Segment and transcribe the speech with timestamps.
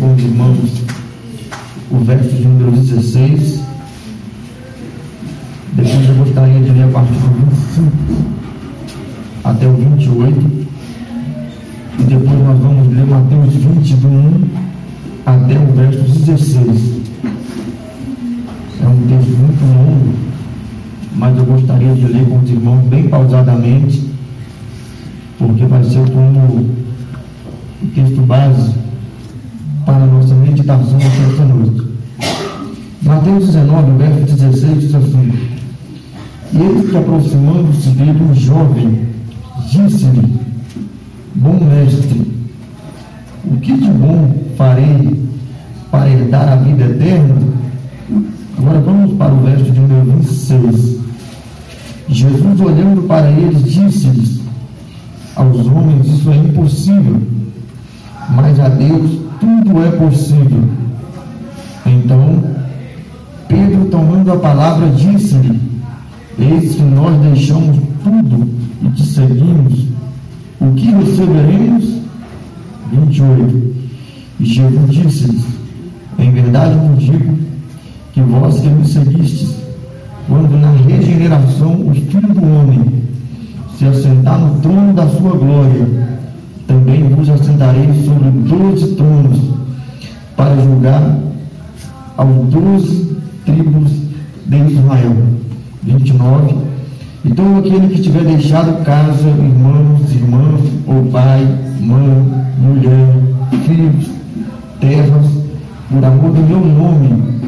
[0.00, 0.82] com os irmãos
[1.90, 3.60] o verso de número 16.
[5.74, 7.92] Depois eu gostaria de ler a partir do 25
[9.44, 10.68] até o 28.
[11.98, 14.48] E depois nós vamos ler Mateus 20, do 1
[15.26, 17.00] até o verso 16.
[18.82, 20.14] É um texto muito longo,
[21.14, 24.10] mas eu gostaria de ler com os irmãos bem pausadamente,
[25.38, 28.89] porque vai ser como o texto base
[29.84, 31.88] para nossa meditação esta noite.
[33.02, 35.50] Mateus 19, verso 16 diz assim:
[36.52, 39.06] ele aproximando-se dele, um jovem,
[39.70, 40.40] disse-lhe:
[41.36, 42.26] Bom mestre,
[43.44, 45.28] o que de bom farei
[45.92, 47.36] para herdar a vida eterna?
[48.58, 50.98] Agora vamos para o verso de número 26.
[52.08, 54.40] Jesus, olhando para eles, disse-lhes:
[55.36, 57.22] Aos homens isso é impossível,
[58.34, 60.62] mas a Deus tudo é possível.
[61.86, 62.44] Então,
[63.48, 65.58] Pedro, tomando a palavra, disse-lhe:
[66.38, 68.48] Eis que nós deixamos tudo
[68.82, 69.86] e te seguimos.
[70.60, 72.00] O que receberemos?
[72.92, 73.74] 28.
[74.38, 75.44] E Jesus disse-lhes:
[76.18, 77.38] Em verdade vos digo
[78.12, 79.56] que vós que me seguistes,
[80.28, 83.02] quando na regeneração o Filho do Homem
[83.76, 86.09] se assentar no trono da sua glória,
[86.70, 89.40] também vos assentarei sobre doze tronos
[90.36, 91.18] para julgar
[92.16, 93.90] aos doze tribos
[94.46, 95.16] de Israel.
[95.82, 96.54] 29.
[97.24, 101.44] E todo aquele que tiver deixado casa, irmãos, irmãs, ou pai,
[101.80, 102.24] mãe,
[102.60, 103.16] mulher,
[103.66, 104.08] filhos,
[104.78, 105.26] terras,
[105.90, 107.40] por amor do meu nome,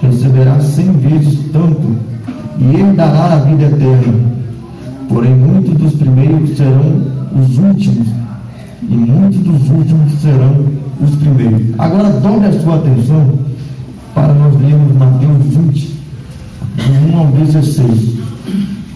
[0.00, 1.94] receberá cem vezes tanto,
[2.58, 4.32] e ele dará a vida eterna.
[5.10, 7.02] Porém, muitos dos primeiros serão
[7.38, 8.21] os últimos,
[8.88, 10.66] e muitos dos últimos serão
[11.00, 11.62] os primeiros.
[11.78, 13.38] Agora dobre a sua atenção
[14.14, 15.98] para nós lermos Mateus 20,
[16.76, 18.18] do 1 ao 16.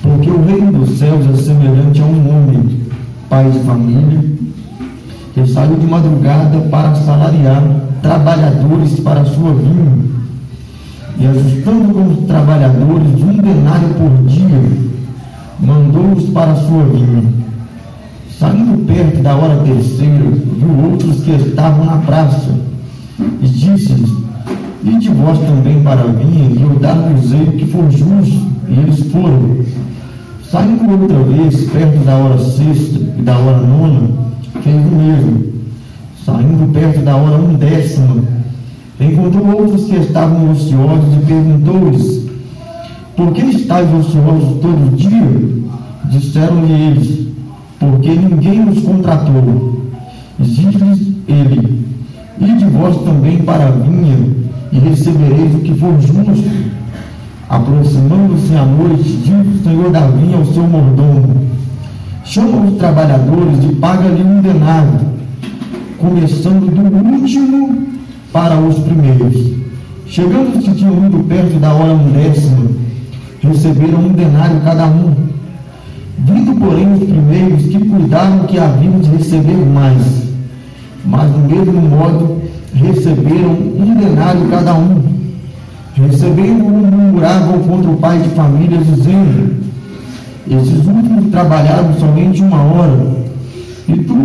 [0.02, 2.80] Porque o reino dos céus é semelhante a um homem,
[3.28, 4.24] pai de família,
[5.34, 7.62] que saiu de madrugada para salariar
[8.03, 10.16] trabalhadores para a sua vinha.
[11.18, 14.62] E ajustando com os trabalhadores um denário por dia,
[15.60, 17.35] mandou-os para a sua vinha
[18.38, 20.24] Saindo perto da hora terceira,
[20.58, 22.54] viu outros que estavam na praça,
[23.19, 24.12] e disse-lhes:
[24.84, 28.47] Ide vós também para vinha, e eu dar-vos o que for justo.
[28.69, 29.64] E eles foram.
[30.50, 34.10] Saindo outra vez, perto da hora sexta e da hora nona,
[34.62, 35.53] fez o mesmo.
[36.22, 38.22] Saindo perto da hora undécima,
[39.00, 42.28] encontrou outros que estavam ociosos e perguntou-lhes:
[43.16, 45.26] Por que estáis ociosos todo dia?
[46.10, 47.25] Disseram-lhe eles:
[47.78, 49.87] porque ninguém nos contratou.
[50.38, 51.87] Diz-lhes ele:
[52.41, 54.16] Ide vós também para a vinha,
[54.72, 56.76] e recebereis o que for justo.
[57.48, 61.47] Aproximando-se a noite, disse o Senhor da vinha ao seu mordomo:
[62.25, 65.00] Chama os trabalhadores e paga-lhe um denário,
[65.98, 67.86] começando do último
[68.32, 69.54] para os primeiros.
[70.06, 72.70] Chegando que tinham ido perto da hora undécima,
[73.41, 75.35] receberam um denário cada um.
[76.26, 80.26] Vindo, porém, os primeiros que cuidavam que haviam de receber mais,
[81.04, 82.42] mas do mesmo modo
[82.75, 85.03] receberam um denário cada um.
[85.94, 89.54] Recebendo-o, murmuravam contra o pai de família, dizendo:
[90.50, 93.06] Esses últimos trabalharam somente uma hora,
[93.86, 94.16] e tu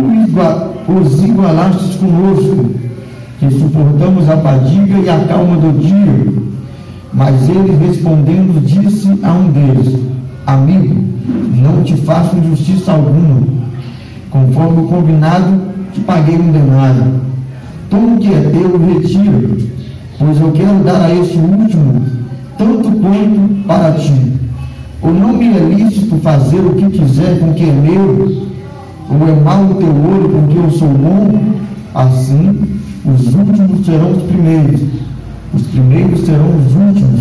[0.88, 2.70] os igualastes conosco,
[3.38, 6.42] que suportamos a fadiga e a calma do dia.
[7.14, 10.11] Mas ele respondendo, disse a um deles:
[10.46, 10.96] Amigo,
[11.62, 13.42] não te faço injustiça alguma.
[14.28, 15.60] Conforme o combinado,
[15.92, 17.20] te paguei um denário.
[17.88, 19.56] Tudo que é teu, retira,
[20.18, 22.02] pois eu quero dar a este último
[22.58, 24.32] tanto quanto para ti.
[25.00, 28.48] Ou não me é lícito fazer o que quiser com que é meu,
[29.10, 31.40] ou é mau o teu olho porque eu sou bom?
[31.94, 34.80] Assim, os últimos serão os primeiros,
[35.54, 37.20] os primeiros serão os últimos,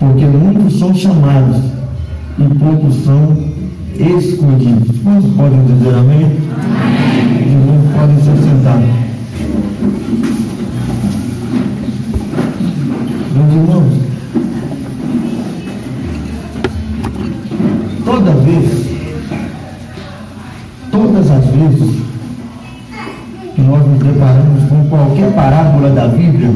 [0.00, 1.77] porque muitos são chamados
[2.38, 3.36] e poucos são
[3.94, 5.00] escolhidos.
[5.02, 6.24] Quantos podem dizer amém?
[6.24, 6.36] amém.
[7.40, 8.78] Os irmãos podem se sentar.
[13.34, 13.92] Meus irmãos,
[18.04, 18.86] toda vez,
[20.92, 22.02] todas as vezes
[23.54, 26.50] que nós nos deparamos com qualquer parábola da Bíblia,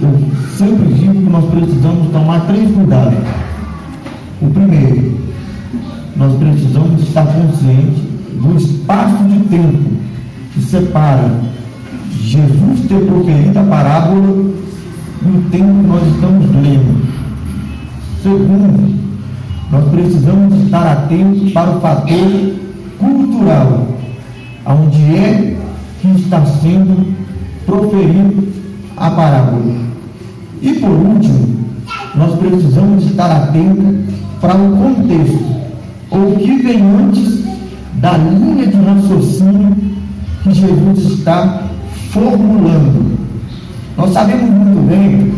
[0.00, 0.10] eu
[0.56, 3.51] sempre digo que nós precisamos tomar três cuidados.
[4.42, 5.18] O primeiro,
[6.16, 8.02] nós precisamos estar conscientes
[8.32, 9.90] do espaço de tempo
[10.52, 11.30] que separa
[12.20, 14.52] Jesus ter proferido a parábola
[15.22, 17.02] no tempo que nós estamos lendo.
[18.20, 19.02] Segundo,
[19.70, 22.56] nós precisamos estar atentos para o fator
[22.98, 23.86] cultural,
[24.66, 25.56] onde é
[26.00, 27.14] que está sendo
[27.64, 28.48] proferido
[28.96, 29.76] a parábola.
[30.60, 31.62] E por último,
[32.16, 35.38] nós precisamos estar atentos para o contexto,
[36.10, 37.44] ou o que vem antes
[37.94, 39.76] da linha de raciocínio
[40.42, 41.62] que Jesus está
[42.10, 43.18] formulando.
[43.96, 45.32] Nós sabemos muito bem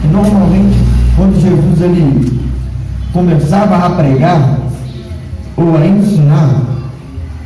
[0.00, 0.78] que normalmente
[1.16, 2.40] quando Jesus ele
[3.12, 4.58] começava a pregar
[5.54, 6.62] ou a ensinar,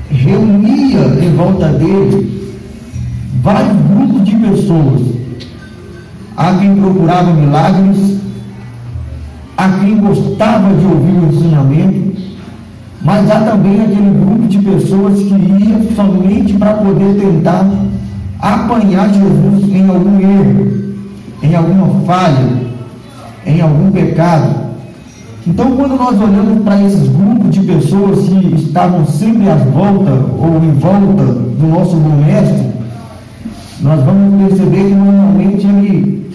[0.09, 2.55] reunia em volta dele
[3.43, 5.03] vários grupos de pessoas.
[6.37, 8.14] Há quem procurava milagres,
[9.57, 12.15] há quem gostava de ouvir o ensinamento,
[13.03, 17.67] mas há também aquele grupo de pessoas que ia somente para poder tentar
[18.41, 20.95] apanhar Jesus em algum erro,
[21.43, 22.49] em alguma falha,
[23.47, 24.65] em algum pecado.
[25.47, 30.65] Então, quando nós olhamos para esses grupos de pessoas que estavam sempre à volta ou
[30.65, 32.73] em volta do nosso bom mestre,
[33.81, 36.31] nós vamos perceber que normalmente ele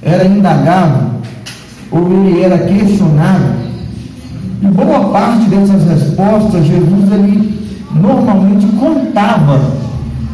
[0.00, 1.11] era indagado
[1.92, 3.62] ou ele era questionado.
[4.62, 7.60] E boa parte dessas respostas, Jesus ele
[7.94, 9.60] normalmente contava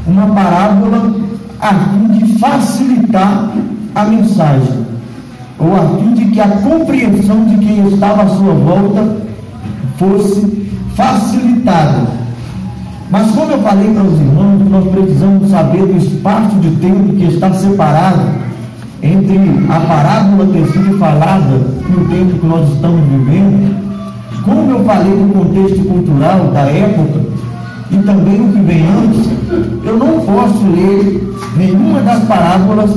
[0.07, 1.15] uma parábola
[1.61, 3.51] a fim de facilitar
[3.95, 4.87] a mensagem
[5.59, 9.17] ou a fim de que a compreensão de quem estava à sua volta
[9.97, 12.07] fosse facilitada.
[13.11, 17.25] Mas como eu falei para os irmãos, nós precisamos saber do espaço de tempo que
[17.25, 18.38] está separado
[19.03, 21.59] entre a parábola ter sido falada
[21.89, 23.77] no tempo que nós estamos vivendo,
[24.45, 27.21] como eu falei do contexto cultural da época
[27.91, 29.31] e também o que vem antes,
[29.85, 32.91] eu não posso ler nenhuma das parábolas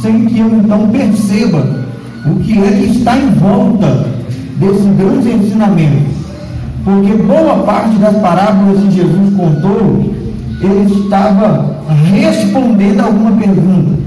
[0.00, 1.64] sem que eu então perceba
[2.26, 4.06] o que é que está em volta
[4.56, 6.20] desse grande ensinamento.
[6.84, 10.14] Porque boa parte das parábolas que Jesus contou,
[10.60, 11.76] ele estava
[12.10, 13.99] respondendo a alguma pergunta,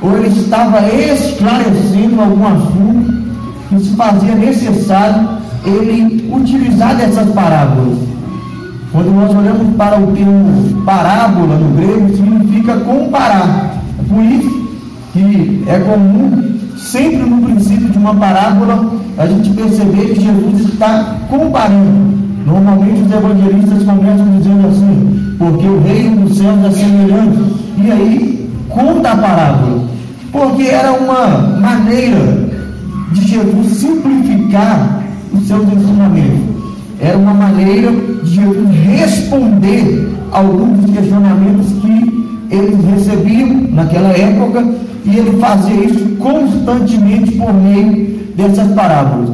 [0.00, 3.18] ou ele estava esclarecendo algum assunto
[3.68, 5.28] que se fazia necessário
[5.64, 7.98] ele utilizar dessas parábolas.
[8.92, 13.82] Quando nós olhamos para o termo parábola no grego, significa comparar.
[14.08, 14.68] Por isso
[15.12, 21.16] que é comum sempre no princípio de uma parábola, a gente perceber que Jesus está
[21.28, 22.16] comparando.
[22.46, 27.38] Normalmente os evangelistas começam dizendo assim, porque o reino dos céus é semelhante.
[27.76, 29.77] E aí conta a parábola.
[30.32, 32.48] Porque era uma maneira
[33.12, 35.02] de Jesus simplificar
[35.32, 36.58] os seus ensinamentos.
[37.00, 37.92] Era uma maneira
[38.22, 42.18] de Jesus responder a alguns dos questionamentos que
[42.50, 44.64] eles recebiam naquela época
[45.04, 49.30] e ele fazia isso constantemente por meio dessas parábolas.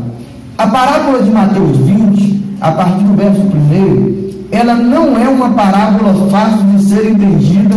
[0.57, 6.15] A parábola de Mateus 20, a partir do verso 1, ela não é uma parábola
[6.31, 7.75] fácil de ser entendida,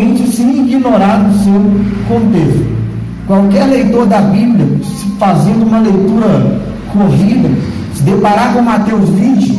[0.00, 1.52] principalmente se ignorar o seu
[2.08, 2.80] contexto.
[3.26, 4.66] Qualquer leitor da Bíblia,
[5.18, 6.60] fazendo uma leitura
[6.92, 7.50] corrida,
[7.94, 9.58] se deparar com Mateus 20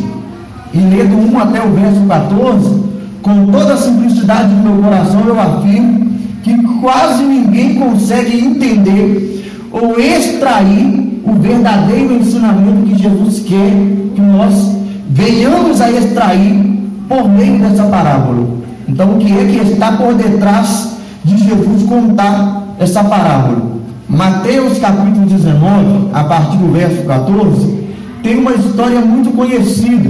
[0.73, 2.81] e ler do 1 até o verso 14,
[3.21, 6.11] com toda a simplicidade do meu coração, eu afirmo
[6.43, 13.71] que quase ninguém consegue entender ou extrair o verdadeiro ensinamento que Jesus quer
[14.15, 14.75] que nós
[15.09, 18.60] venhamos a extrair por meio dessa parábola.
[18.87, 23.71] Então, o que é que está por detrás de Jesus contar essa parábola?
[24.09, 27.81] Mateus capítulo 19, a partir do verso 14,
[28.21, 30.09] tem uma história muito conhecida,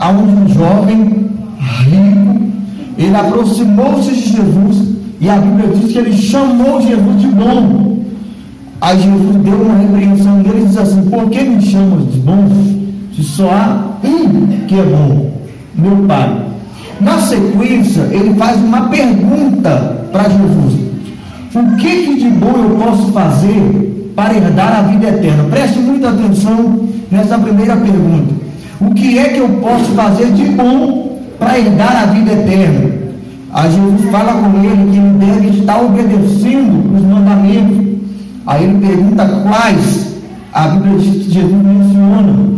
[0.00, 2.52] onde um jovem rico,
[2.96, 8.04] ele aproximou-se de Jesus e a Bíblia diz que ele chamou Jesus de bom.
[8.80, 12.46] Aí Jesus deu uma repreensão dele e diz assim: Por que me chamas de bom?
[13.14, 15.32] Se só há um que é bom,
[15.74, 16.43] meu Pai.
[17.00, 20.74] Na sequência, ele faz uma pergunta para Jesus:
[21.54, 25.44] O que, que de bom eu posso fazer para herdar a vida eterna?
[25.50, 28.34] Preste muita atenção nessa primeira pergunta.
[28.80, 33.04] O que é que eu posso fazer de bom para herdar a vida eterna?
[33.52, 37.86] Aí Jesus fala com ele que ele deve estar obedecendo os mandamentos.
[38.46, 40.14] Aí ele pergunta quais.
[40.52, 42.54] A Bíblia que Jesus menciona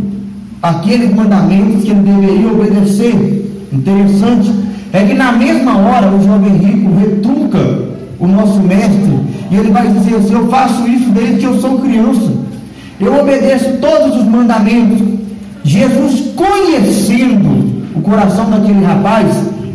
[0.62, 3.45] aqueles mandamentos que ele deveria obedecer.
[3.76, 4.52] Interessante
[4.92, 7.58] é que na mesma hora o jovem rico retruca
[8.18, 9.18] o nosso mestre
[9.50, 12.32] e ele vai dizer assim: Eu faço isso desde que eu sou criança.
[12.98, 15.02] Eu obedeço todos os mandamentos.
[15.62, 19.26] Jesus, conhecendo o coração daquele rapaz,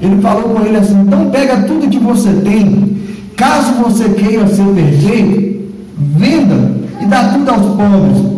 [0.02, 2.98] ele falou com ele assim: então pega tudo que você tem,
[3.36, 8.32] caso você queira ser perfeito, venda e dá tudo aos pobres.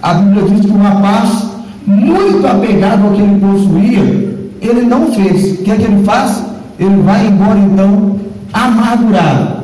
[0.00, 1.48] A Bíblia diz que o rapaz,
[1.84, 4.27] muito apegado ao que ele possuía,
[4.60, 5.60] ele não fez.
[5.60, 6.42] O que é que ele faz?
[6.78, 8.18] Ele vai embora então
[8.52, 9.58] amargurado.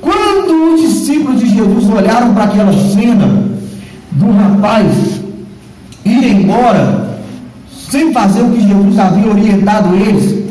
[0.00, 3.26] Quando os discípulos de Jesus olharam para aquela cena
[4.12, 5.20] do rapaz
[6.04, 7.18] ir embora,
[7.90, 10.44] sem fazer o que Jesus havia orientado eles,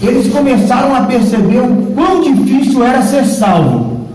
[0.00, 4.08] eles começaram a perceber o quão difícil era ser salvo.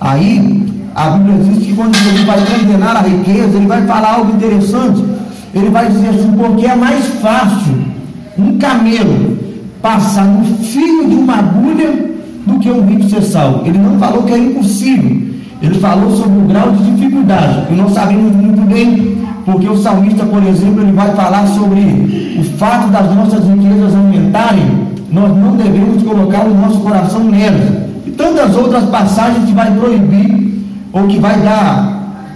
[0.00, 4.32] Aí, a Bíblia diz que quando Jesus vai condenar a riqueza, ele vai falar algo
[4.32, 5.02] interessante.
[5.54, 7.93] Ele vai dizer assim: porque é mais fácil
[8.38, 9.38] um camelo
[9.80, 12.14] passar no fio de uma agulha
[12.46, 13.66] do que um rico ser salvo.
[13.66, 15.34] Ele não falou que é impossível.
[15.62, 17.66] Ele falou sobre o grau de dificuldade.
[17.70, 21.80] E nós sabemos muito bem, porque o salmista, por exemplo, ele vai falar sobre
[22.38, 24.84] o fato das nossas riquezas aumentarem.
[25.10, 27.84] Nós não devemos colocar o nosso coração nelas.
[28.06, 31.94] E tantas outras passagens que vai proibir ou que vai dar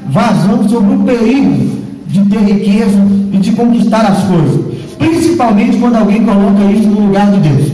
[0.08, 2.98] vazão sobre o perigo de ter riqueza
[3.32, 4.60] e de conquistar as coisas,
[4.98, 7.72] principalmente quando alguém coloca isso no lugar de Deus.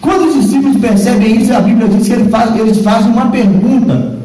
[0.00, 4.18] Quando os discípulos percebem isso, a Bíblia diz que eles fazem, uma pergunta: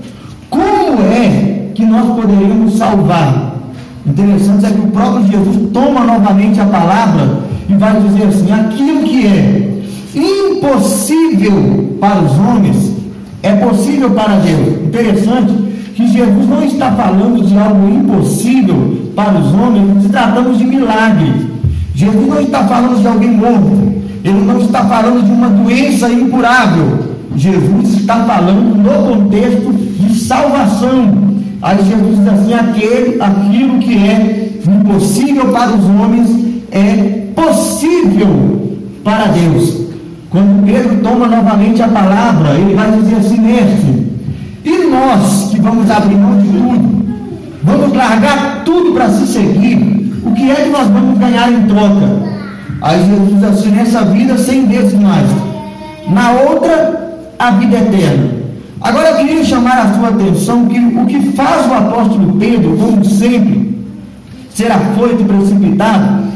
[0.50, 3.56] como é que nós poderíamos salvar?
[4.06, 9.04] Interessante é que o próprio Jesus toma novamente a palavra e vai dizer assim: aquilo
[9.04, 9.82] que é
[10.16, 12.94] impossível para os homens
[13.44, 14.84] é possível para Deus.
[14.86, 15.54] Interessante
[15.96, 21.57] que Jesus não está falando de algo impossível para os homens, tratamos de milagre.
[21.98, 23.92] Jesus não está falando de alguém morto,
[24.24, 27.00] ele não está falando de uma doença incurável.
[27.36, 31.12] Jesus está falando no contexto de salvação.
[31.60, 36.30] Aí Jesus diz assim: aquele, aquilo que é impossível para os homens
[36.72, 39.88] é possível para Deus.
[40.30, 44.06] Quando Pedro toma novamente a palavra, ele vai dizer assim: mestre,
[44.64, 47.06] e nós que vamos abrir mão de tudo,
[47.64, 49.97] vamos largar tudo para se seguir,
[50.38, 52.38] que é que nós vamos ganhar em troca?
[52.82, 55.28] Aí Jesus assim: nessa vida, cem vezes mais,
[56.08, 58.38] na outra, a vida eterna.
[58.80, 63.04] Agora eu queria chamar a sua atenção que o que faz o apóstolo Pedro, como
[63.04, 63.84] sempre,
[64.54, 66.28] ser afoito e precipitado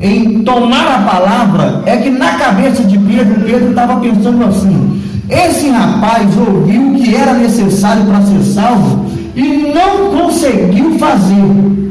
[0.00, 5.00] em tomar a palavra, é que na cabeça de Pedro, Pedro estava pensando assim:
[5.30, 11.85] esse rapaz ouviu o que era necessário para ser salvo e não conseguiu fazer.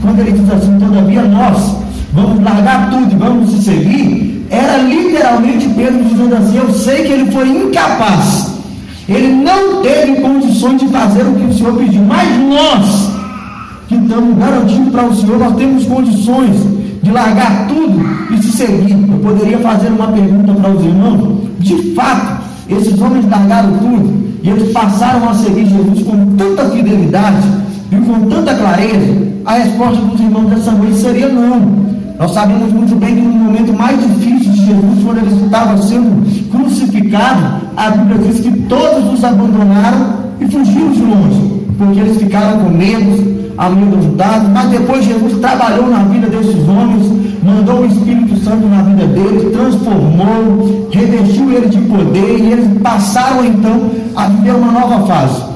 [0.00, 1.76] Quando ele diz assim, todavia nós
[2.12, 7.12] vamos largar tudo e vamos se seguir, era literalmente Pedro dizendo assim: Eu sei que
[7.12, 8.54] ele foi incapaz,
[9.08, 13.10] ele não teve condições de fazer o que o Senhor pediu, mas nós,
[13.88, 16.56] que estamos garantindo para o Senhor, nós temos condições
[17.02, 18.00] de largar tudo
[18.32, 18.92] e se seguir.
[18.92, 24.48] Eu poderia fazer uma pergunta para os irmãos: de fato, esses homens largaram tudo e
[24.48, 27.46] eles passaram a seguir Jesus com tanta fidelidade
[27.92, 29.29] e com tanta clareza.
[29.44, 31.60] A resposta dos irmãos dessa noite seria não.
[32.18, 36.50] Nós sabemos muito bem que no momento mais difícil de Jesus, quando ele estava sendo
[36.50, 42.60] crucificado, a Bíblia diz que todos os abandonaram e fugiram de longe, porque eles ficaram
[42.60, 44.48] com medo, amedrontados.
[44.50, 49.52] Mas depois Jesus trabalhou na vida desses homens mandou o Espírito Santo na vida deles,
[49.52, 55.49] transformou, revestiu ele de poder e eles passaram então a viver uma nova fase.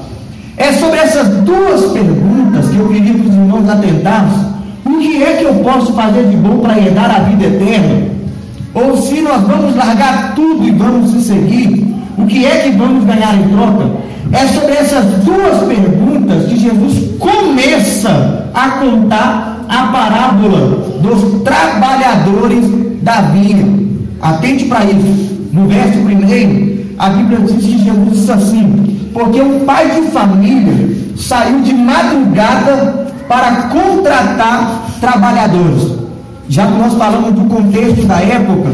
[0.57, 4.55] É sobre essas duas perguntas que eu queria que os irmãos atentassem.
[4.85, 8.07] O que é que eu posso fazer de bom para herdar a vida eterna?
[8.73, 13.03] Ou se nós vamos largar tudo e vamos se seguir, o que é que vamos
[13.03, 13.89] ganhar em troca?
[14.31, 22.65] É sobre essas duas perguntas que Jesus começa a contar a parábola dos trabalhadores
[23.01, 23.65] da vinha.
[24.21, 25.35] Atente para isso.
[25.51, 30.89] No verso primeiro, a Bíblia diz que Jesus disse assim: Porque um pai de família
[31.15, 35.93] saiu de madrugada para contratar trabalhadores.
[36.49, 38.73] Já que nós falamos do contexto da época,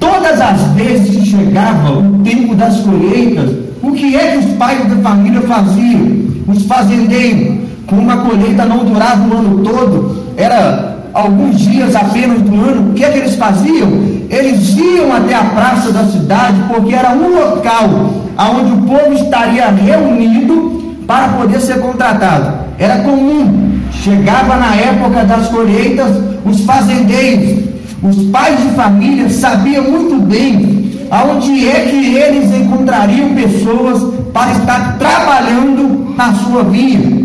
[0.00, 3.48] todas as vezes que chegava o tempo das colheitas,
[3.80, 6.18] o que é que os pais da família faziam?
[6.48, 12.54] Os fazendeiros, com uma colheita não durava o ano todo, era alguns dias apenas do
[12.56, 13.88] ano, o que é que eles faziam?
[14.28, 19.68] Eles iam até a praça da cidade, porque era um local onde o povo estaria
[19.68, 22.66] reunido para poder ser contratado.
[22.78, 26.08] Era comum, chegava na época das colheitas,
[26.44, 27.64] os fazendeiros,
[28.02, 34.02] os pais de família sabiam muito bem aonde é que eles encontrariam pessoas
[34.32, 37.24] para estar trabalhando na sua vinha.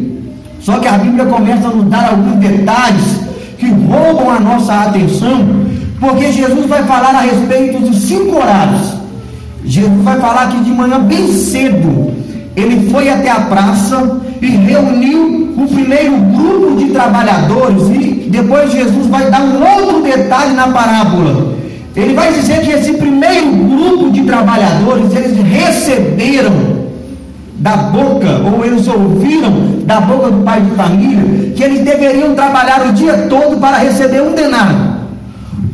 [0.60, 3.22] Só que a Bíblia começa a nos dar alguns detalhes
[3.58, 5.46] que roubam a nossa atenção
[6.02, 9.01] Porque Jesus vai falar a respeito dos cinco horários.
[9.64, 12.12] Jesus vai falar que de manhã bem cedo
[12.56, 19.08] ele foi até a praça e reuniu o primeiro grupo de trabalhadores e depois Jesus
[19.08, 21.56] vai dar um outro detalhe na parábola.
[21.96, 26.82] Ele vai dizer que esse primeiro grupo de trabalhadores eles receberam
[27.62, 32.88] da boca, ou eles ouviram da boca do pai de família, que eles deveriam trabalhar
[32.88, 35.01] o dia todo para receber um denário.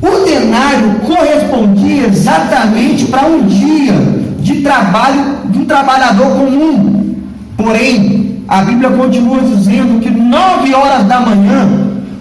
[0.01, 3.93] O denário correspondia exatamente para um dia
[4.39, 7.15] de trabalho de um trabalhador comum.
[7.57, 11.67] Porém, a Bíblia continua dizendo que nove horas da manhã,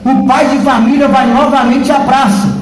[0.04, 2.56] o pai de família vai novamente à praça.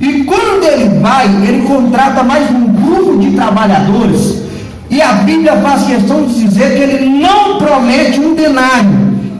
[0.00, 4.42] E quando ele vai, ele contrata mais um grupo de trabalhadores.
[4.90, 8.90] E a Bíblia faz questão de dizer que ele não promete um denário.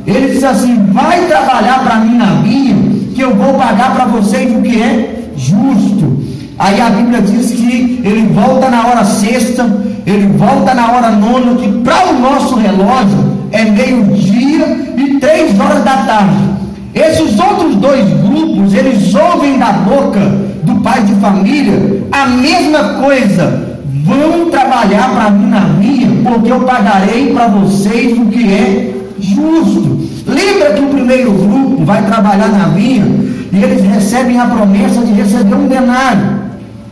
[0.06, 2.83] Ele diz assim: vai trabalhar para mim na vinha, que
[3.24, 6.22] eu vou pagar para vocês o que é justo.
[6.58, 9.64] Aí a Bíblia diz que ele volta na hora sexta,
[10.06, 15.82] ele volta na hora nona, que para o nosso relógio é meio-dia e três horas
[15.82, 16.54] da tarde.
[16.94, 20.20] Esses outros dois grupos, eles ouvem da boca
[20.62, 23.74] do pai de família a mesma coisa.
[24.04, 29.98] Vão trabalhar para mim na minha, porque eu pagarei para vocês o que é justo.
[30.26, 33.06] Lembra que o primeiro grupo vai trabalhar na vinha
[33.52, 36.44] e eles recebem a promessa de receber um denário.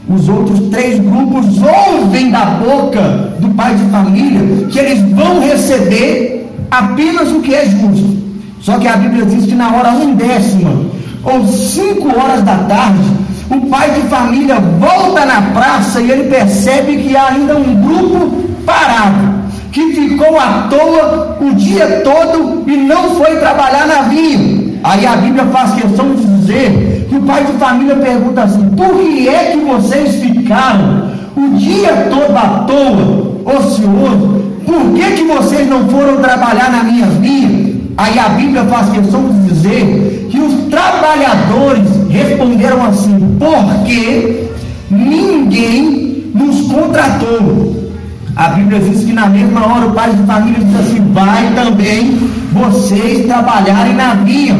[0.09, 6.51] Os outros três grupos ouvem da boca do pai de família que eles vão receber
[6.71, 8.23] apenas o que é justo.
[8.61, 10.71] Só que a Bíblia diz que na hora undécima
[11.25, 13.03] ou cinco horas da tarde,
[13.51, 18.43] o pai de família volta na praça e ele percebe que há ainda um grupo
[18.65, 19.42] parado,
[19.73, 24.79] que ficou à toa o dia todo e não foi trabalhar na vinha.
[24.85, 28.95] Aí a Bíblia faz questão de dizer que o pai de família pergunta assim: por
[28.99, 34.43] que é que vocês ficaram o dia todo à toa, ocioso?
[34.67, 37.73] Por que, que vocês não foram trabalhar na minha vinha?
[37.97, 44.49] Aí a Bíblia faz questão de dizer que os trabalhadores responderam assim: porque
[44.91, 47.82] ninguém nos contratou.
[48.35, 52.19] A Bíblia diz que na mesma hora o pai de família diz assim: vai também
[52.53, 54.55] vocês trabalharem na vinha,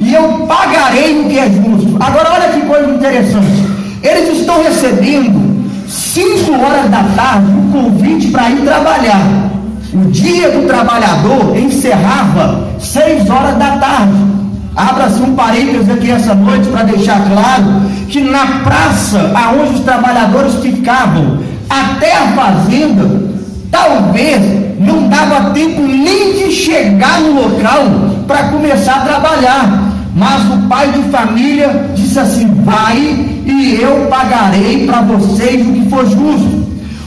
[0.00, 1.96] e eu pagarei o que é justo.
[2.00, 3.66] Agora, olha que coisa interessante:
[4.02, 9.50] eles estão recebendo 5 horas da tarde o convite para ir trabalhar.
[9.92, 14.38] O dia do trabalhador encerrava 6 horas da tarde.
[14.76, 20.54] Abra-se um parênteses aqui essa noite para deixar claro que na praça aonde os trabalhadores
[20.62, 23.30] ficavam até a fazenda,
[23.70, 24.40] talvez
[24.78, 27.84] não dava tempo nem de chegar no local
[28.26, 29.84] para começar a trabalhar.
[30.14, 32.98] Mas o pai de família disse assim: vai
[33.46, 36.66] e eu pagarei para vocês o que for justo.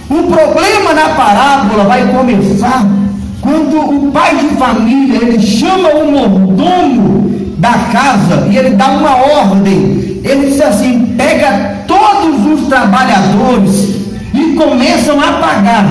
[0.10, 2.86] O problema na parábola vai começar
[3.42, 9.16] quando o pai de família ele chama o mordomo da casa e ele dá uma
[9.16, 10.22] ordem.
[10.24, 14.01] Ele diz assim: pega todos os trabalhadores
[14.34, 15.86] e começam a pagar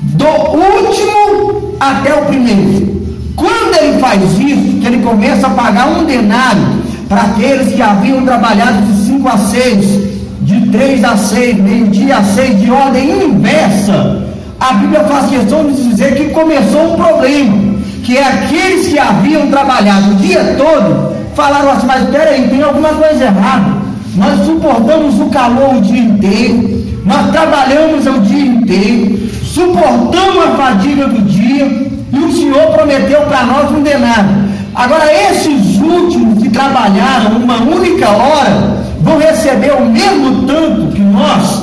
[0.00, 2.94] do último até o primeiro.
[3.36, 8.24] Quando ele faz isso, que ele começa a pagar um denário para aqueles que haviam
[8.24, 9.86] trabalhado de 5 a 6,
[10.42, 14.24] de 3 a 6, meio-dia a 6, de ordem inversa,
[14.60, 19.48] a Bíblia faz questão de dizer que começou um problema, que é aqueles que haviam
[19.48, 23.84] trabalhado o dia todo, falaram assim, mas peraí, tem alguma coisa errada.
[24.14, 31.06] Nós suportamos o calor o dia inteiro, nós trabalhamos o dia inteiro, suportamos a fadiga
[31.06, 34.44] do dia, e o Senhor prometeu para nós um denário.
[34.74, 41.62] Agora, esses últimos que trabalharam uma única hora, vão receber o mesmo tanto que nós.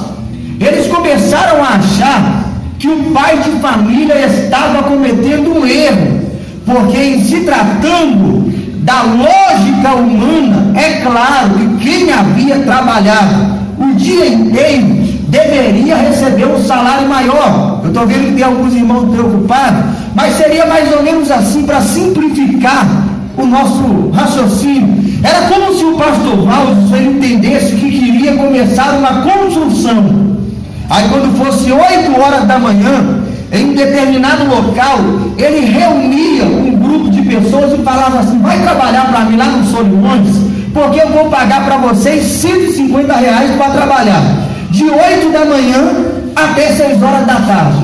[0.59, 2.45] Eles começaram a achar
[2.77, 6.21] que o pai de família estava cometendo um erro,
[6.65, 8.51] porque em se tratando
[8.83, 16.61] da lógica humana, é claro que quem havia trabalhado o dia inteiro deveria receber um
[16.61, 17.79] salário maior.
[17.83, 19.79] Eu estou vendo que tem alguns irmãos preocupados,
[20.13, 22.85] mas seria mais ou menos assim para simplificar
[23.37, 25.01] o nosso raciocínio.
[25.23, 30.35] Era como se o pastor Valdes entendesse que queria começar uma construção.
[30.89, 33.21] Aí quando fosse 8 horas da manhã,
[33.53, 34.97] em um determinado local,
[35.37, 39.65] ele reunia um grupo de pessoas e falava assim: vai trabalhar para mim lá no
[39.65, 40.35] Solimões,
[40.73, 44.40] porque eu vou pagar para vocês 150 reais para trabalhar
[44.71, 45.81] de 8 da manhã
[46.35, 47.77] até 6 horas da tarde.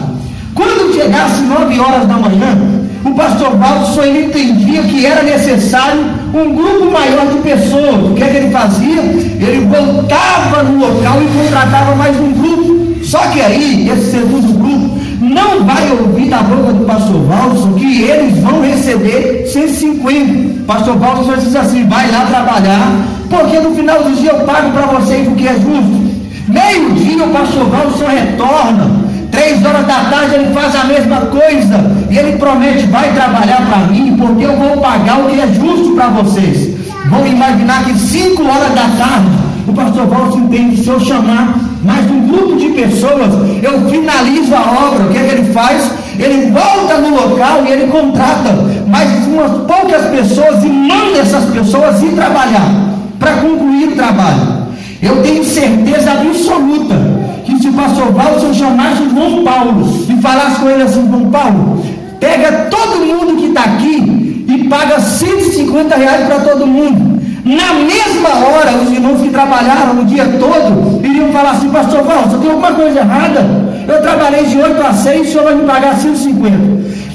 [0.56, 2.58] Quando chegasse 9 horas da manhã,
[3.04, 6.02] o pastor Valdo ele entendia que era necessário
[6.34, 8.12] um grupo maior de pessoas.
[8.12, 9.02] O que é que ele fazia?
[9.02, 13.04] Ele voltava no local e contratava mais um grupo.
[13.04, 18.04] Só que aí, esse segundo grupo não vai ouvir da boca do pastor Valdo que
[18.04, 20.63] eles vão receber 150.
[20.65, 22.91] Pastor Valdo só diz assim: vai lá trabalhar,
[23.30, 26.06] porque no final do dia eu pago para vocês o que é justo.
[26.47, 31.91] Meio-dia o pastor Valdo só retorna Três horas da tarde ele faz a mesma coisa.
[32.10, 35.91] E ele promete: vai trabalhar para mim, porque eu vou pagar o que é justo
[35.95, 36.75] para vocês.
[37.07, 39.29] Vão imaginar que cinco horas da tarde,
[39.67, 43.31] o pastor Walter entende: se eu chamar mais um grupo de pessoas,
[43.62, 45.05] eu finalizo a obra.
[45.05, 45.91] O que, é que ele faz?
[46.17, 48.53] Ele volta no local e ele contrata
[48.88, 52.71] mais umas poucas pessoas e manda essas pessoas ir trabalhar
[53.19, 54.56] para concluir o trabalho.
[55.01, 56.95] Eu tenho certeza absoluta
[57.45, 61.83] que se o pastor Walter chamasse João Paulo e falasse com ele assim, João Paulo,
[62.19, 67.17] pega todo mundo que está aqui e paga 150 reais para todo mundo.
[67.45, 72.38] Na mesma hora, os irmãos que trabalharam o dia todo iriam falar assim, pastor Walter,
[72.39, 73.67] tem alguma coisa errada?
[73.88, 76.57] Eu trabalhei de 8 a 6, o senhor vai me pagar 150.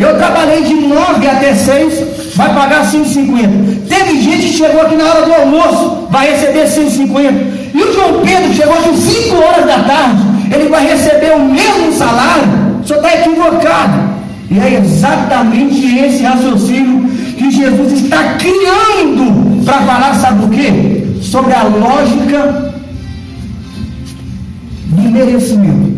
[0.00, 3.94] Eu trabalhei de 9 até 6, vai pagar 150.
[3.94, 7.61] Teve gente que chegou aqui na hora do almoço, vai receber 150.
[7.74, 10.22] E o João Pedro chegou aqui 5 horas da tarde,
[10.54, 14.12] ele vai receber o mesmo salário, o senhor está equivocado.
[14.50, 17.08] E é exatamente esse raciocínio
[17.38, 21.06] que Jesus está criando para falar, sabe o quê?
[21.22, 22.72] Sobre a lógica
[24.88, 25.92] do merecimento.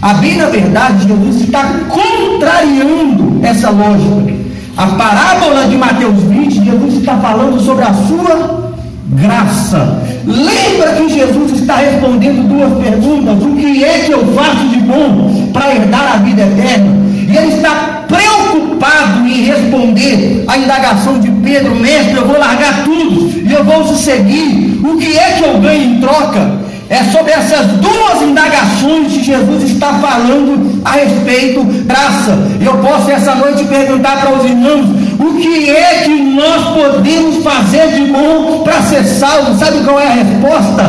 [0.00, 4.32] A bem na verdade, Jesus está contrariando essa lógica.
[4.76, 8.72] A parábola de Mateus 20, Jesus está falando sobre a sua
[9.10, 10.02] graça.
[10.26, 15.50] Lembra que Jesus está respondendo duas perguntas: o que é que eu faço de bom
[15.52, 17.02] para herdar a vida eterna?
[17.28, 23.32] E ele está preocupado em responder a indagação de Pedro: Mestre, eu vou largar tudo
[23.44, 24.80] e eu vou te seguir.
[24.84, 26.62] O que é que eu ganho em troca?
[26.88, 32.38] É sobre essas duas indagações que Jesus está falando a respeito graça.
[32.60, 37.88] Eu posso essa noite perguntar para os irmãos o que é que nós podemos fazer
[37.92, 39.56] de bom para ser salvo.
[39.58, 40.82] Sabe qual é a resposta?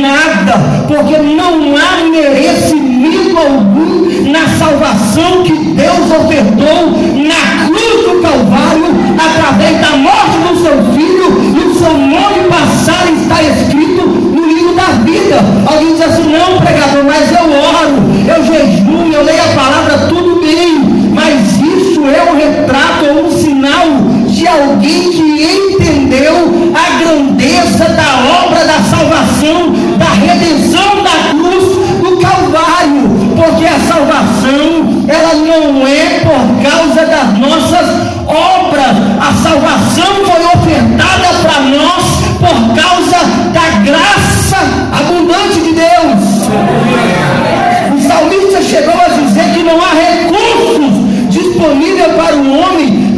[0.00, 8.86] Nada, porque não há merecimento algum na salvação que Deus ofertou na cruz do Calvário
[9.18, 14.30] através da morte do seu filho e o seu nome passar está escrito
[14.74, 15.36] da vida.
[15.66, 20.40] Alguém diz assim, não, pregador, mas eu oro, eu jejuo, eu leio a palavra, tudo
[20.40, 21.00] bem.
[21.12, 23.86] Mas isso é um retrato, é um sinal
[24.28, 31.64] de alguém que entendeu a grandeza da obra da salvação, da redenção da cruz
[32.00, 33.10] do Calvário.
[33.36, 38.96] Porque a salvação, ela não é por causa das nossas obras.
[39.20, 41.39] A salvação foi ofertada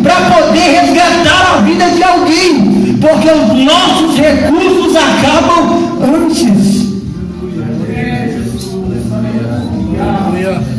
[0.02, 6.82] para poder resgatar a vida de alguém, porque os nossos recursos acabam antes.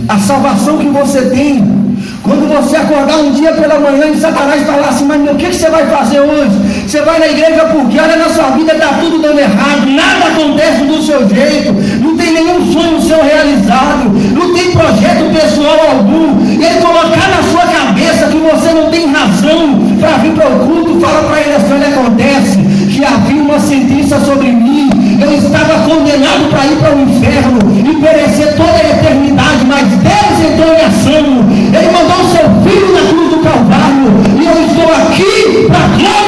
[0.08, 1.84] A salvação que você tem
[2.22, 5.56] quando você acordar um dia pela manhã e Satanás falar assim, mas o que, que
[5.56, 6.52] você vai fazer hoje?
[6.88, 10.84] Você vai na igreja porque olha na sua vida está tudo dando errado, nada acontece
[10.84, 16.64] do seu jeito, não tem nenhum sonho seu realizado, não tem projeto pessoal algum, e
[16.64, 21.00] ele colocar na sua cabeça que você não tem razão para vir para o culto,
[21.00, 22.58] fala para ele assim, olha acontece,
[22.92, 28.02] que havia uma sentença sobre mim, eu estava condenado para ir para o inferno e
[28.02, 31.26] perecer toda a eternidade, mas Deus entrou em ação,
[31.74, 36.23] Ele mandou o seu filho na cruz do Calvário, e eu estou aqui para causa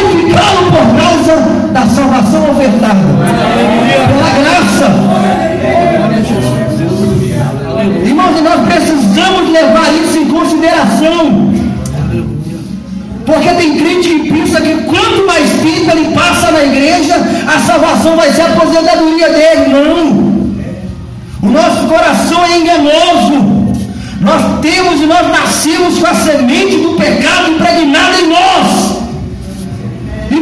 [1.76, 3.02] da salvação ofertada,
[4.08, 4.88] pela graça.
[8.06, 11.54] Irmãos, nós precisamos levar isso em consideração.
[13.26, 18.16] Porque tem crente que pensa que quanto mais tempo ele passa na igreja, a salvação
[18.16, 19.74] vai ser a aposentadoria dele.
[19.74, 20.36] Não.
[21.42, 23.76] O nosso coração é enganoso.
[24.22, 28.85] Nós temos e nós nascemos com a semente do pecado impregnada em nós.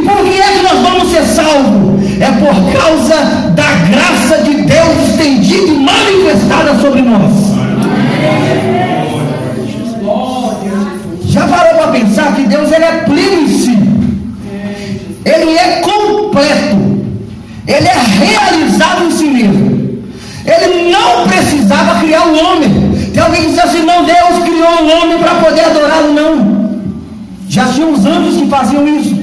[0.04, 2.20] Por que é que nós vamos ser salvos?
[2.20, 3.16] É por causa
[3.54, 7.54] da graça de Deus estendida e manifestada sobre nós.
[11.26, 13.78] Já parou para pensar que Deus ele é pleno em si?
[15.24, 16.76] Ele é completo.
[17.66, 20.04] Ele é realizado em si mesmo.
[20.46, 23.10] Ele não precisava criar o homem.
[23.12, 26.12] Tem alguém que diz assim: não, Deus criou o homem para poder adorá-lo.
[26.12, 26.54] Não.
[27.48, 29.13] Já tinha uns anjos que faziam isso.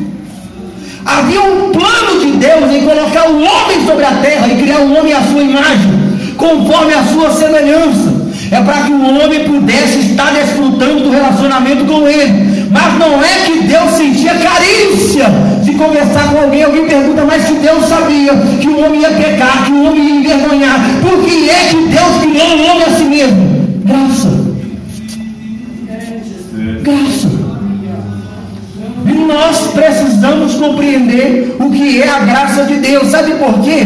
[1.06, 4.94] Havia um plano de Deus em colocar o homem sobre a terra e criar o
[4.94, 5.92] homem à sua imagem,
[6.38, 8.22] conforme a sua semelhança.
[8.52, 12.68] É para que o homem pudesse estar desfrutando do relacionamento com ele.
[12.70, 15.26] Mas não é que Deus sentia carícia
[15.64, 16.64] de conversar com alguém.
[16.64, 20.16] Alguém pergunta, mas se Deus sabia que o homem ia pecar, que o homem ia
[20.16, 23.62] envergonhar, por que é que Deus criou o homem a si mesmo?
[23.86, 24.42] Graça.
[26.84, 27.31] Graça.
[29.52, 33.10] Nós precisamos compreender o que é a graça de Deus.
[33.10, 33.84] Sabe por quê?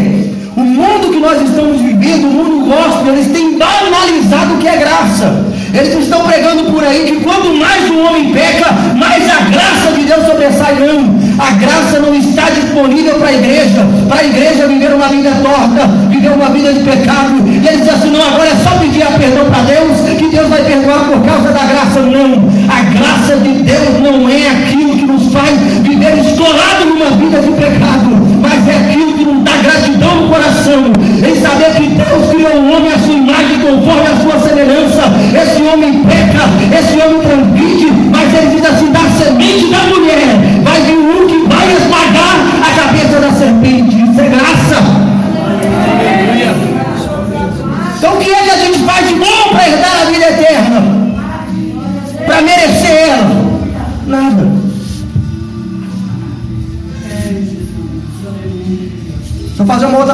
[0.55, 4.77] O mundo que nós estamos vivendo, o mundo gospel, eles têm banalizado o que é
[4.77, 5.43] graça.
[5.73, 10.03] Eles estão pregando por aí que quanto mais o homem peca, mais a graça de
[10.03, 10.75] Deus sobressai.
[10.75, 15.31] Não, a graça não está disponível para a igreja, para a igreja viver uma vida
[15.41, 17.41] torta, viver uma vida de pecado.
[17.43, 20.47] E eles dizem assim: não, agora é só pedir a perdão para Deus, que Deus
[20.47, 22.01] vai perdoar por causa da graça.
[22.01, 27.51] Não, a graça de Deus não é aquilo nos faz viver escolado numa vida de
[27.51, 28.09] pecado,
[28.41, 30.83] mas é aquilo que nos dá gratidão no coração,
[31.17, 35.03] em saber que Deus criou o homem à sua imagem, conforme a sua semelhança.
[35.41, 36.45] Esse homem peca,
[36.77, 40.44] esse homem transgride, mas ele diz assim: da semente da mulher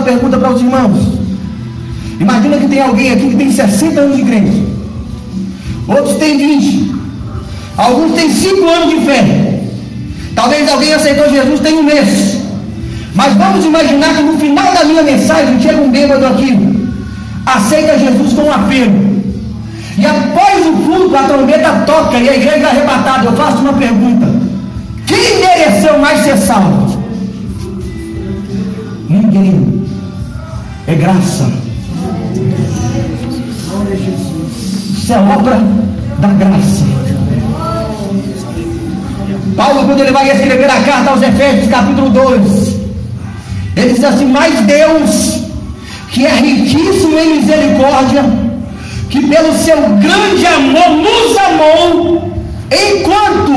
[0.01, 0.97] uma pergunta para os irmãos.
[2.19, 4.63] Imagina que tem alguém aqui que tem 60 anos de igreja.
[5.87, 6.91] Outros têm 20.
[7.77, 9.61] Alguns têm 5 anos de fé.
[10.35, 12.37] Talvez alguém aceitou Jesus tem um mês.
[13.13, 16.57] Mas vamos imaginar que no final da minha mensagem chega um bêbado aqui.
[17.45, 19.11] Aceita Jesus com um apelo.
[19.97, 23.25] E após o culto, a trombeta toca e a igreja é arrebatada.
[23.25, 24.27] Eu faço uma pergunta:
[25.05, 27.01] quem mereceu mais ser salvo?
[29.09, 29.80] Ninguém.
[30.91, 31.49] É graça.
[34.93, 35.61] Isso é obra
[36.19, 36.83] da graça.
[39.55, 42.75] Paulo, quando ele vai escrever a carta aos Efésios, capítulo 2,
[43.77, 45.43] ele diz assim: Mas Deus,
[46.09, 48.25] que é riquíssimo em misericórdia,
[49.09, 52.31] que pelo seu grande amor nos amou,
[52.69, 53.51] enquanto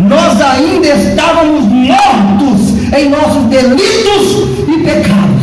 [0.00, 5.33] nós ainda estávamos mortos em nossos delitos e pecados.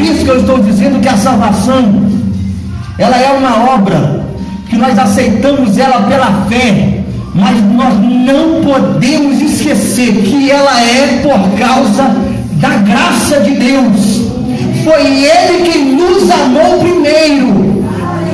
[0.00, 2.08] Por isso que eu estou dizendo que a salvação,
[2.96, 4.24] ela é uma obra
[4.66, 7.02] que nós aceitamos ela pela fé,
[7.34, 12.16] mas nós não podemos esquecer que ela é por causa
[12.52, 14.22] da graça de Deus.
[14.84, 17.84] Foi Ele que nos amou primeiro.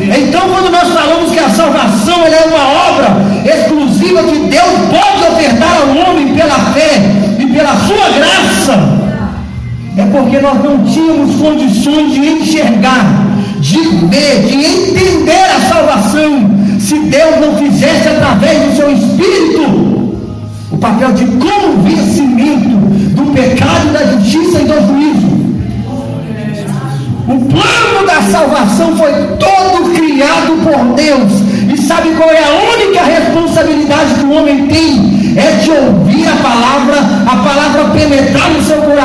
[0.02, 3.08] Então, quando nós falamos que a salvação é uma obra
[3.44, 7.00] exclusiva que Deus pode ofertar ao homem pela fé
[7.40, 9.05] e pela sua graça,
[9.96, 13.26] é porque nós não tínhamos condições de enxergar,
[13.60, 19.96] de ver, de entender a salvação, se Deus não fizesse através do seu Espírito
[20.70, 22.68] o papel de convencimento
[23.14, 25.36] do pecado, da justiça e do juízo.
[27.28, 31.32] O plano da salvação foi todo criado por Deus.
[31.72, 35.34] E sabe qual é a única responsabilidade que o homem tem?
[35.36, 38.95] É de ouvir a palavra, a palavra penetrar no seu coração,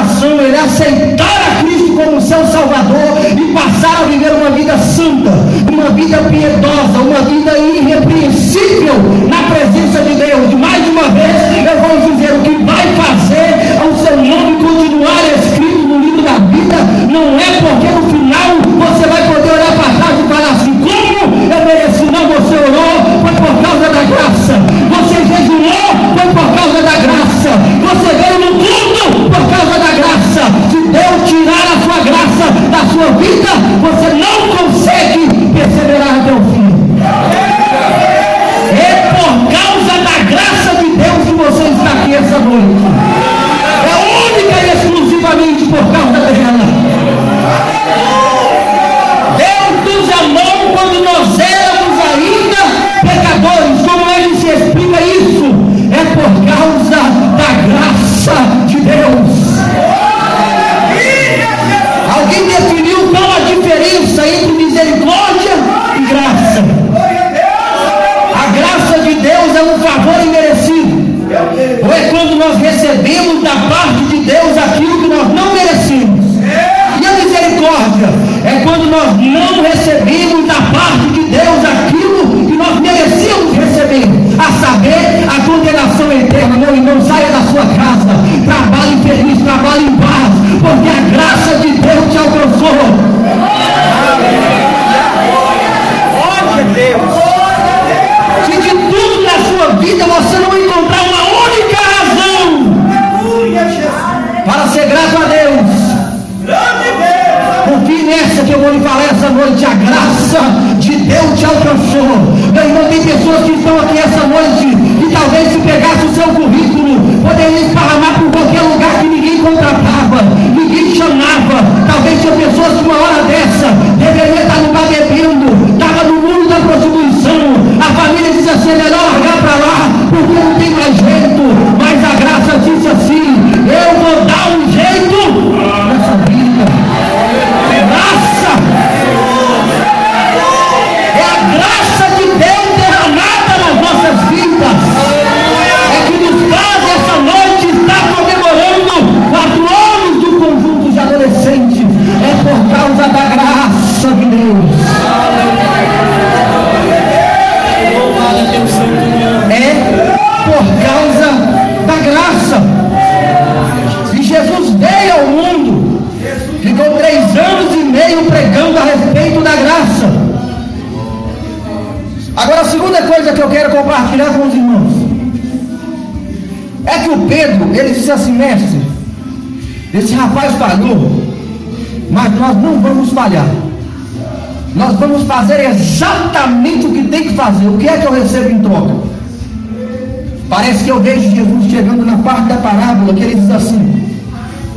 [190.92, 194.12] eu vejo Jesus chegando na parte da parábola que ele diz assim: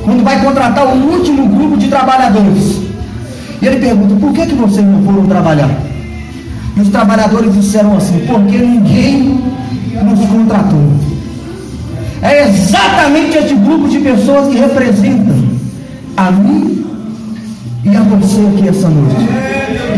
[0.04, 2.80] quando vai contratar o último grupo de trabalhadores,
[3.60, 5.70] e ele pergunta: por que, que vocês não foram trabalhar?
[6.76, 9.40] E os trabalhadores disseram assim: porque ninguém
[10.04, 10.92] nos contratou.
[12.22, 15.36] É exatamente este grupo de pessoas que representam
[16.16, 16.86] a mim
[17.84, 19.16] e a você aqui essa noite.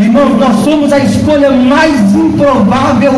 [0.01, 3.13] Irmãos, nós somos a escolha mais improvável.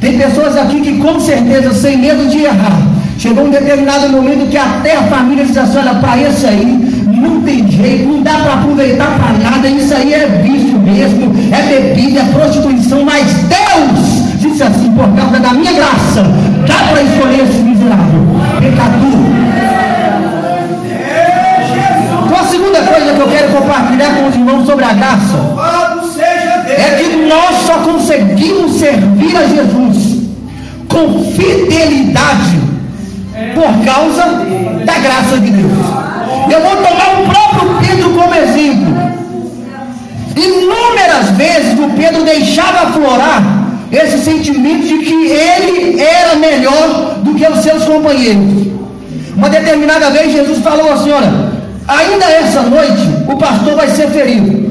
[0.00, 2.80] Tem pessoas aqui que com certeza, sem medo de errar,
[3.18, 7.40] chegou um determinado momento que até a família diz assim, olha, para esse aí, não
[7.40, 12.20] tem jeito, não dá para aproveitar para nada, isso aí é vício mesmo, é bebida,
[12.20, 16.22] é prostituição, mas Deus disse assim, por causa da minha graça,
[16.66, 18.26] dá para escolher esse miserável,
[18.60, 19.26] pecador.
[22.26, 25.36] Então a segunda coisa que eu quero compartilhar com os irmãos sobre a graça
[26.76, 30.16] é que nós só conseguimos servir a Jesus
[30.88, 32.60] com fidelidade
[33.54, 34.22] por causa
[34.84, 35.72] da graça de Deus.
[36.50, 39.06] Eu vou tomar o próprio Pedro como exemplo.
[40.36, 43.42] Inúmeras vezes o Pedro deixava aflorar
[43.90, 48.66] esse sentimento de que ele era melhor do que os seus companheiros.
[49.34, 51.32] Uma determinada vez Jesus falou assim: Olha,
[51.88, 54.65] ainda essa noite o pastor vai ser ferido.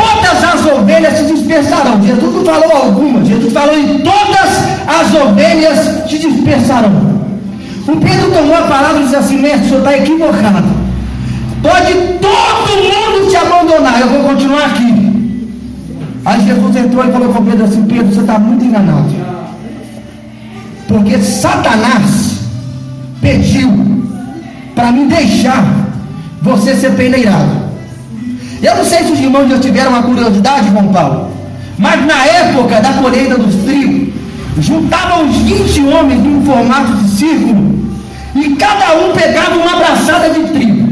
[0.00, 2.02] Todas as ovelhas se dispersarão.
[2.02, 4.50] Jesus não falou algumas, Jesus falou em todas
[4.86, 7.20] as ovelhas se dispersarão.
[7.86, 10.68] O Pedro tomou a palavra e disse assim: Mestre, o senhor está equivocado.
[11.62, 15.00] Pode todo mundo te abandonar, eu vou continuar aqui.
[16.24, 19.10] Aí Jesus entrou e falou com Pedro assim: Pedro, você está muito enganado.
[20.88, 22.40] Porque Satanás
[23.20, 23.70] pediu
[24.74, 25.64] para me deixar
[26.42, 27.59] você ser peneirado.
[28.62, 31.30] Eu não sei se os irmãos já tiveram uma curiosidade, João Paulo,
[31.78, 34.12] mas na época da colheita dos trigos,
[34.58, 37.90] juntavam uns 20 homens em um formato de círculo
[38.34, 40.88] e cada um pegava uma abraçada de trigo.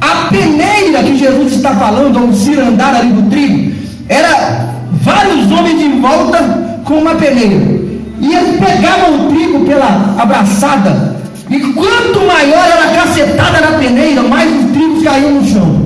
[0.00, 3.74] A peneira que Jesus está falando, ou cirandar ali do trigo,
[4.08, 6.38] era vários homens em volta
[6.84, 7.84] com uma peneira.
[8.20, 11.16] E eles pegavam o trigo pela abraçada,
[11.50, 15.83] e quanto maior era a cacetada na peneira, mais os trigos caíam no chão.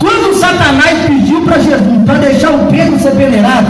[0.00, 3.68] Quando Satanás pediu para Jesus para deixar o Pedro ser peneirado,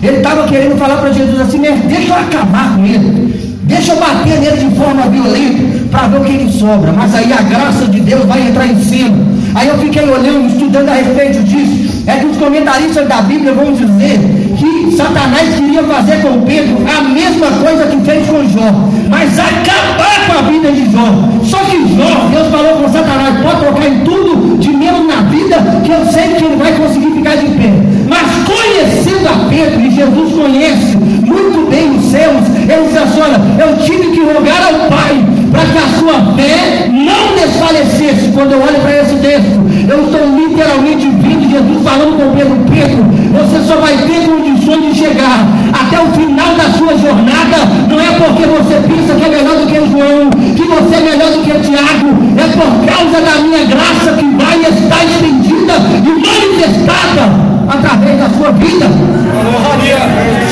[0.00, 4.38] ele estava querendo falar para Jesus assim, deixa eu acabar com ele, deixa eu bater
[4.38, 6.92] nele de forma violenta para ver o que ele sobra.
[6.92, 9.16] Mas aí a graça de Deus vai entrar em cima.
[9.56, 11.91] Aí eu fiquei olhando, estudando a respeito disso.
[12.06, 14.18] É que os comentaristas da Bíblia vão dizer
[14.58, 18.72] que Satanás queria fazer com Pedro a mesma coisa que fez com Jó,
[19.08, 21.06] mas acabar com a vida de Jó.
[21.44, 25.56] Só que Jó, Deus falou com Satanás, pode tocar em tudo de menos na vida,
[25.84, 27.72] que eu sei que ele vai conseguir ficar de pé.
[28.08, 33.40] Mas conhecendo a Pedro, e Jesus conhece muito bem os céus, ele diz assim: olha,
[33.64, 38.32] eu tive que rogar ao Pai para que a sua fé não desfalecesse.
[38.34, 43.04] Quando eu olho para esse texto, eu estou literalmente vendo Jesus falando com Pedro: Pedro,
[43.38, 48.10] você só vai ter condições onde chegar, até o final da sua jornada, não é
[48.16, 51.50] porque você pensa que é melhor do que João, que você é melhor do que
[51.60, 58.30] Tiago, é por causa da minha graça que vai estar estendida e manifestada através da
[58.30, 58.86] sua vida.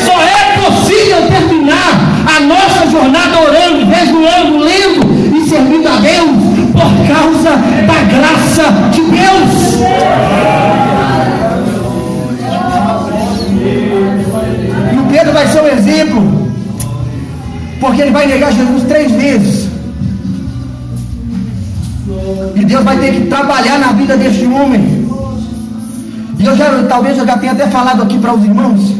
[0.05, 4.89] Só é possível terminar a nossa jornada orando, resdoando, lendo
[17.91, 19.68] porque ele vai negar Jesus três vezes.
[22.55, 25.09] E Deus vai ter que trabalhar na vida deste homem.
[26.38, 28.95] E eu já, talvez eu já tenha até falado aqui para os irmãos,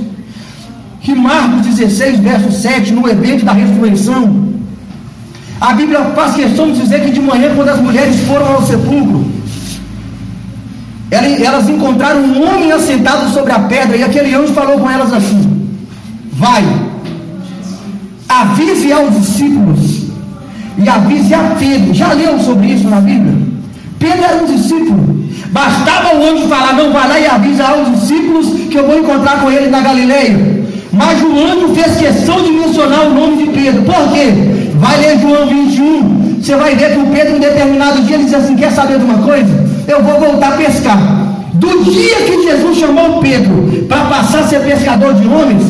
[1.01, 4.49] que Marcos 16, verso 7, no evento da ressurreição,
[5.61, 9.25] a Bíblia faz questão de dizer que de manhã, quando as mulheres foram ao sepulcro,
[11.13, 15.69] elas encontraram um homem assentado sobre a pedra, e aquele anjo falou com elas assim:
[16.33, 16.65] Vai,
[18.31, 20.05] avise aos discípulos,
[20.79, 21.93] e avise a Pedro.
[21.93, 23.35] Já leu sobre isso na Bíblia?
[23.99, 25.29] Pedro era um discípulo.
[25.49, 29.41] Bastava o anjo falar: Não, vai lá e avisa aos discípulos que eu vou encontrar
[29.41, 30.61] com eles na Galileia.
[30.93, 33.83] Mas o anjo fez questão de mencionar o nome de Pedro.
[33.83, 34.33] Por quê?
[34.75, 36.41] Vai ler João 21.
[36.41, 39.05] Você vai ver que o Pedro, em determinado dia, ele diz assim: Quer saber de
[39.05, 39.51] uma coisa?
[39.87, 40.99] Eu vou voltar a pescar.
[41.55, 45.63] Do dia que Jesus chamou Pedro para passar a ser pescador de homens,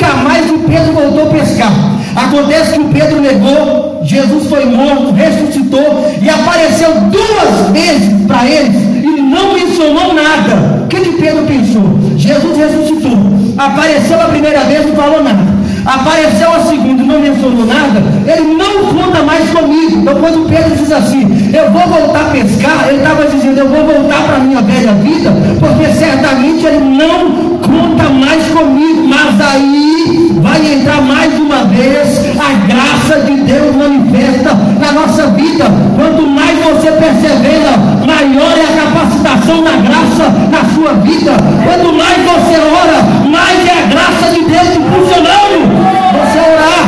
[0.00, 1.72] nunca mais o Pedro voltou a pescar.
[2.16, 8.74] Acontece que o Pedro negou, Jesus foi morto, ressuscitou e apareceu duas vezes para eles
[8.74, 10.84] e não mencionou nada.
[10.84, 11.82] O que, que Pedro pensou?
[12.16, 13.16] Jesus ressuscitou,
[13.56, 15.60] apareceu a primeira vez e não falou nada.
[15.84, 19.98] Apareceu a segunda e não mencionou nada, ele não conta mais comigo.
[19.98, 23.84] Então, quando Pedro diz assim, eu vou voltar a pescar, ele estava dizendo, eu vou
[23.86, 29.06] voltar para a minha velha vida, porque certamente ele não conta mais comigo.
[29.08, 35.66] Mas aí vai entrar mais uma vez a graça de Deus manifesta na nossa vida.
[35.96, 41.36] Quanto mais você persevera, maior é a capacitação da graça na sua vida.
[41.64, 45.68] Quanto mais você ora, mais é a graça de Deus funcionando
[46.12, 46.86] você orar.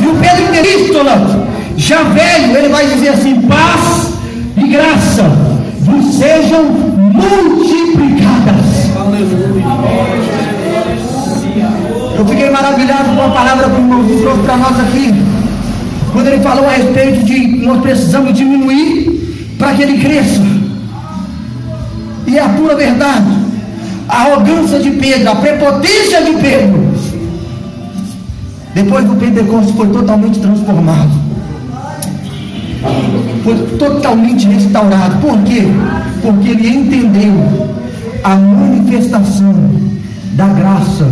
[0.00, 1.44] E o Pedro Epístola,
[1.76, 4.14] já velho, ele vai dizer assim: paz
[4.56, 5.24] e graça
[5.80, 8.77] vos sejam multiplicadas.
[12.16, 15.14] Eu fiquei maravilhado com a palavra que o irmão trouxe para nós aqui.
[16.12, 20.42] Quando ele falou a respeito de nós precisamos diminuir para que ele cresça.
[22.26, 23.48] E é a pura verdade
[24.08, 26.88] a arrogância de Pedro, a prepotência de Pedro,
[28.74, 31.28] depois do Pentecostes foi totalmente transformado.
[33.44, 35.16] Foi totalmente restaurado.
[35.20, 35.64] Por quê?
[36.22, 37.68] Porque ele entendeu
[38.24, 39.54] a manifestação
[40.32, 41.04] da graça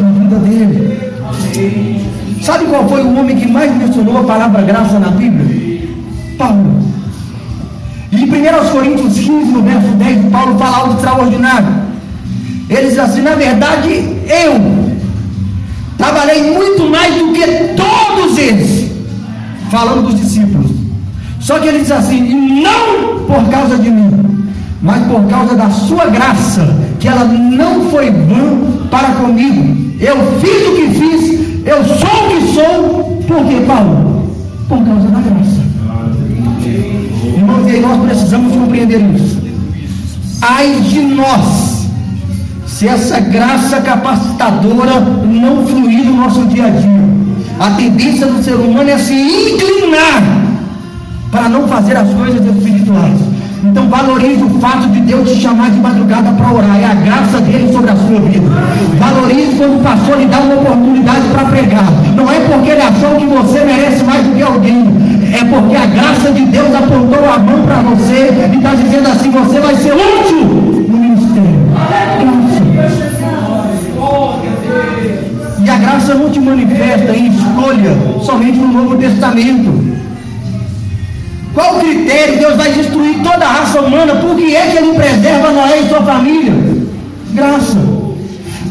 [0.00, 1.10] na vida dele.
[2.42, 5.88] Sabe qual foi o homem que mais mencionou a palavra graça na Bíblia?
[6.38, 6.80] Paulo.
[8.12, 11.68] E em 1 Coríntios 15, no verso 10, Paulo fala algo extraordinário.
[12.68, 14.90] Ele diz assim: na verdade, eu
[15.98, 17.46] trabalhei muito mais do que
[17.76, 18.90] todos eles,
[19.70, 20.70] falando dos discípulos.
[21.40, 24.10] Só que ele diz assim: e não por causa de mim,
[24.82, 29.94] mas por causa da sua graça, que ela não foi vã para comigo.
[30.00, 34.30] Eu fiz o que fiz, eu sou o que sou, por que, Paulo?
[34.68, 35.60] Por causa da graça.
[37.36, 39.40] Irmãos, e aí nós precisamos compreender isso.
[40.42, 41.86] Ai de nós
[42.66, 47.00] se essa graça capacitadora não fluir no nosso dia a dia.
[47.58, 50.22] A tendência do ser humano é se inclinar
[51.30, 53.29] para não fazer as coisas espirituais.
[53.62, 56.80] Então valorize o fato de Deus te chamar de madrugada para orar.
[56.80, 58.48] É a graça dele sobre a sua vida.
[58.98, 61.92] Valorize quando o pastor lhe dá uma oportunidade para pregar.
[62.16, 65.10] Não é porque ele achou que você merece mais do que alguém.
[65.32, 69.30] É porque a graça de Deus apontou a mão para você e está dizendo assim:
[69.30, 70.44] você vai ser útil
[70.88, 71.60] no ministério.
[75.62, 79.89] E a graça não te manifesta em escolha somente no Novo Testamento.
[81.54, 82.38] Qual critério?
[82.38, 84.14] Deus vai destruir toda a raça humana.
[84.16, 86.52] Por que é que ele preserva Noé e sua família?
[87.32, 87.78] Graça.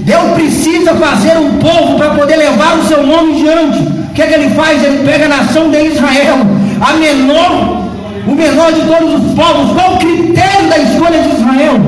[0.10, 3.80] Deus precisa fazer um povo para poder levar o seu nome diante.
[3.80, 4.84] O que é que ele faz?
[4.84, 6.38] Ele pega a nação de Israel,
[6.82, 7.84] a menor,
[8.28, 9.72] o menor de todos os povos.
[9.74, 11.80] Qual o critério da escolha de Israel?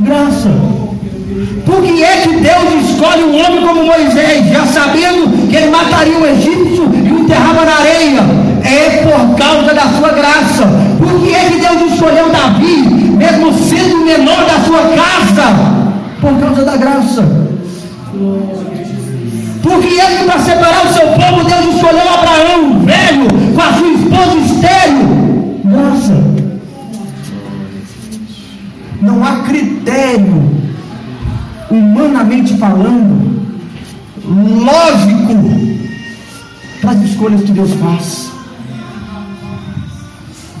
[0.00, 0.50] Graça.
[1.66, 6.16] Por que é que Deus escolhe um homem como Moisés, já sabendo que ele mataria
[6.16, 8.37] o egípcio e o enterrava na areia?
[8.68, 10.68] É por causa da sua graça.
[10.98, 12.82] Por que é que Deus escolheu Davi,
[13.16, 15.54] mesmo sendo o menor da sua casa?
[16.20, 17.22] Por causa da graça.
[19.62, 24.38] Porque ele, para separar o seu povo, Deus escolheu Abraão, velho, com a sua esposa
[24.38, 25.18] estéreo.
[25.64, 26.24] Graça.
[29.00, 30.42] Não há critério,
[31.70, 33.46] humanamente falando,
[34.26, 35.34] lógico,
[36.82, 38.37] para as escolhas que Deus faz.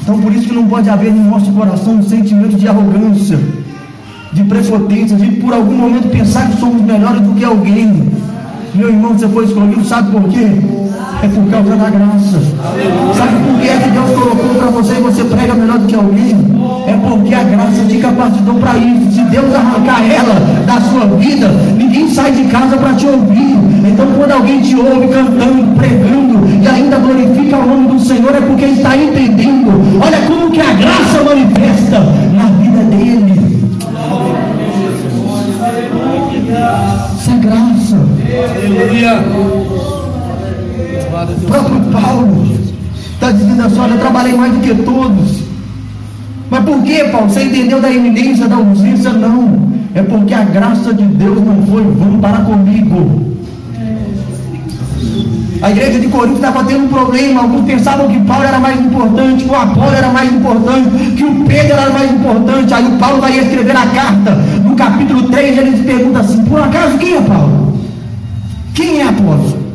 [0.08, 3.38] Então por isso que não pode haver no nosso coração um sentimento de arrogância,
[4.32, 8.08] de prepotência, de por algum momento pensar que somos melhores do que alguém.
[8.74, 10.46] Meu irmão, você foi escolhido, sabe por quê?
[11.22, 12.40] É por causa da graça.
[12.58, 15.94] Sabe por que é que Deus colocou para você e você prega melhor do que
[15.94, 16.36] alguém?
[16.86, 19.12] É porque a graça te capacitou para isso.
[19.12, 20.34] Se Deus arrancar ela
[20.66, 23.56] da sua vida, ninguém sai de casa para te ouvir.
[23.86, 28.40] Então, quando alguém te ouve cantando, pregando e ainda glorifica o nome do Senhor, é
[28.40, 29.70] porque está entendendo.
[30.04, 32.00] Olha como que a graça manifesta
[32.32, 33.38] na vida dele.
[37.18, 37.96] Isso é graça.
[38.56, 39.97] Aleluia.
[41.24, 42.46] O próprio Paulo
[43.14, 45.42] está dizendo assim: olha, eu trabalhei mais do que todos.
[46.48, 47.28] Mas por que, Paulo?
[47.28, 49.12] Você entendeu da eminência, da urgência?
[49.12, 49.68] Não.
[49.94, 53.36] É porque a graça de Deus não foi vão para comigo.
[55.60, 57.40] A igreja de Corinto estava tendo um problema.
[57.42, 61.44] Alguns pensavam que Paulo era mais importante, que o Apolo era mais importante, que o
[61.44, 62.74] Pedro era mais importante.
[62.74, 64.36] Aí o Paulo vai escrever a carta.
[64.64, 67.76] No capítulo 3, ele se pergunta assim: por acaso quem é Paulo?
[68.72, 69.67] Quem é Apolo?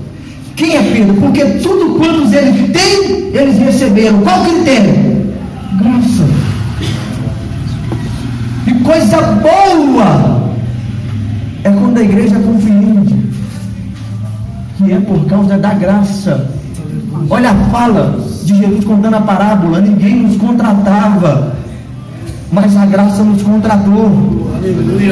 [0.55, 1.15] Quem é Pedro?
[1.15, 4.21] Porque tudo quantos eles têm, eles receberam.
[4.21, 5.33] Qual critério?
[5.79, 6.27] Graça.
[8.67, 10.53] E coisa boa
[11.63, 13.15] é quando a igreja compreende
[14.77, 16.49] que é por causa da graça.
[17.29, 21.55] Olha a fala de Jesus contando a parábola: ninguém nos contratava,
[22.51, 24.11] mas a graça nos contratou.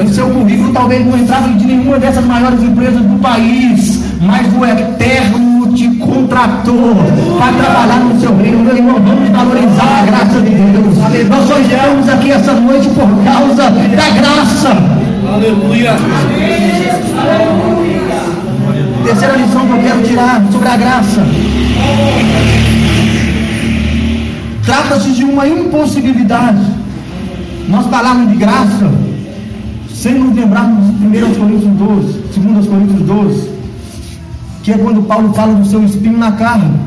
[0.06, 4.64] O seu currículo talvez não entrava de nenhuma dessas maiores empresas do país, mas o
[4.64, 6.96] eterno te contratou
[7.40, 8.64] para trabalhar no seu reino.
[8.64, 11.28] Meu irmão, vamos valorizar a graça de Deus.
[11.28, 14.78] Nós só estamos aqui essa noite por causa da graça.
[15.34, 15.96] Aleluia.
[19.04, 21.26] Terceira lição que eu quero tirar sobre a graça.
[24.64, 26.62] Trata-se de uma impossibilidade.
[27.68, 28.92] Nós falarmos de graça
[29.94, 33.51] sem nos lembrarmos de 1 Coríntios 12, 2 Coríntios 12,
[34.64, 36.80] que é quando Paulo fala do seu espinho na carne.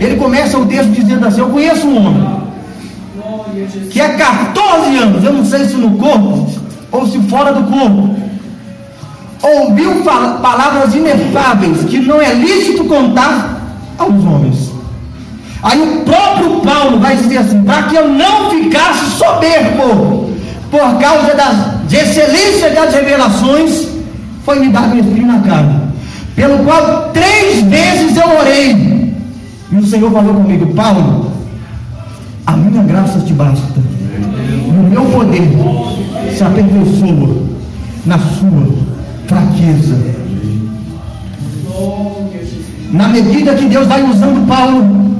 [0.00, 2.42] Ele começa o texto dizendo assim: Eu conheço um homem
[3.90, 6.48] que há 14 anos, eu não sei se no corpo
[6.90, 8.14] ou se fora do corpo,
[9.42, 13.60] ouviu palavras inefáveis que não é lícito contar
[13.98, 14.72] aos homens.
[15.62, 20.32] Aí o próprio Paulo vai dizer assim: para que eu não ficasse soberbo,
[20.70, 23.88] por causa das excelências das revelações,
[24.44, 25.81] foi me dado um espinho na carne,
[26.34, 29.14] pelo qual três vezes eu orei.
[29.70, 31.32] E o Senhor falou comigo: Paulo,
[32.46, 33.80] a minha graça te basta,
[34.68, 35.42] o meu poder
[36.36, 37.36] se aperfeiçoa
[38.06, 38.66] na sua
[39.26, 40.12] fraqueza.
[42.90, 45.16] Na medida que Deus vai usando Paulo,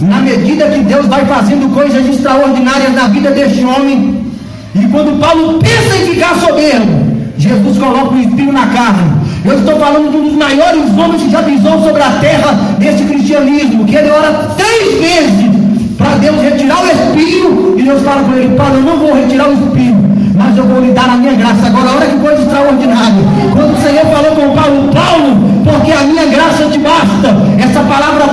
[0.00, 4.26] na medida que Deus vai fazendo coisas extraordinárias na vida deste homem,
[4.74, 9.17] e quando Paulo pensa em ficar soberbo, Jesus coloca o espinho na carne.
[9.44, 13.04] Eu estou falando de um dos maiores homens que já pisou sobre a terra desse
[13.04, 15.58] cristianismo, que ele ora três vezes
[15.96, 19.48] para Deus retirar o espinho, e Deus fala com ele, Paulo, eu não vou retirar
[19.48, 19.96] o espinho,
[20.34, 21.66] mas eu vou lhe dar a minha graça.
[21.66, 23.22] Agora, olha que coisa extraordinária.
[23.52, 27.36] Quando o Senhor falou com Paulo, Paulo, porque a minha graça te basta.
[27.58, 28.27] Essa palavra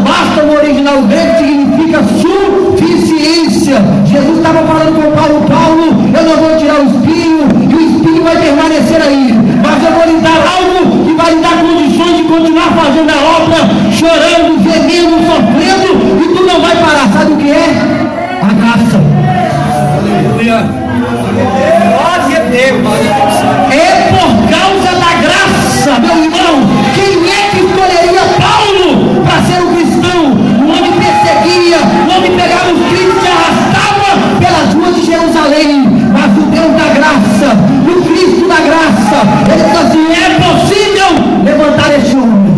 [39.51, 41.09] ele diz assim: é possível
[41.43, 42.55] levantar este homem.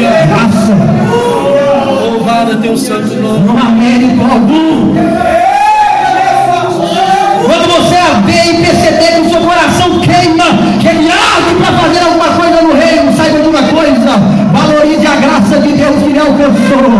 [0.00, 0.74] Graça.
[2.02, 3.46] Louvado é teu santo nome.
[3.46, 4.94] Não há mérito algum.
[7.44, 10.44] Quando você a vê e perceber que o seu coração queima,
[10.80, 14.18] que ele arde para fazer alguma coisa no reino, saiba de uma coisa,
[14.52, 16.90] valorize a graça de Deus que lhe alcançou.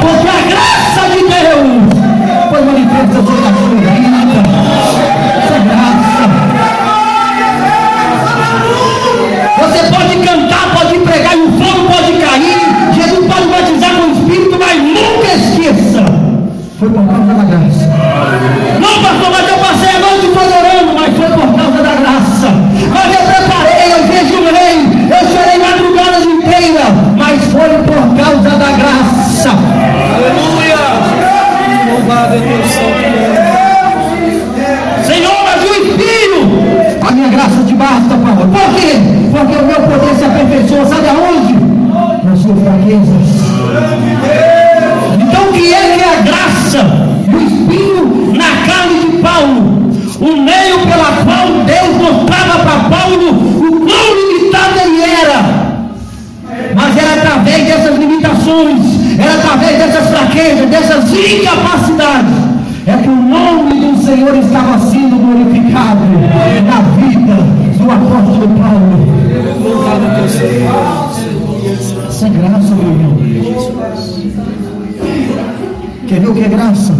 [0.00, 2.08] Porque a graça de Deus
[2.50, 3.77] foi manifesta sobre a sua
[35.04, 38.36] Senhor, mas o Espírito, a minha graça te basta, Pai.
[38.36, 38.92] Por quê?
[39.32, 41.54] Porque o meu poder se aperfeiçoa, sabe aonde?
[42.24, 43.38] Nas suas fraquezas.
[45.20, 46.82] Então, o que é que é a graça
[47.28, 49.78] do Espírito na carne de Paulo?
[50.20, 53.57] O meio pela qual Deus mostrava para Paulo
[57.48, 58.80] através dessas limitações,
[59.18, 62.34] era através dessas fraquezas, dessas incapacidades,
[62.86, 66.00] é que o nome do Senhor estava sendo glorificado
[66.66, 67.34] na vida
[67.78, 69.08] do apóstolo Paulo.
[72.08, 73.18] Isso é graça, meu irmão.
[76.06, 76.94] Quer ver o que é graça?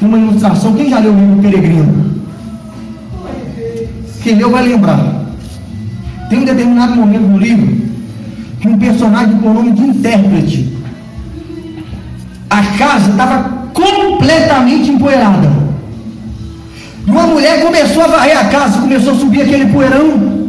[0.00, 0.74] Uma ilustração.
[0.74, 2.10] Quem já leu o livro Peregrino?
[4.22, 5.20] Quem leu vai lembrar.
[6.30, 7.69] Tem um determinado momento no livro
[8.60, 10.78] que um personagem com o nome de intérprete.
[12.48, 15.50] A casa estava completamente empoeirada.
[17.06, 20.48] E uma mulher começou a varrer a casa, começou a subir aquele poeirão,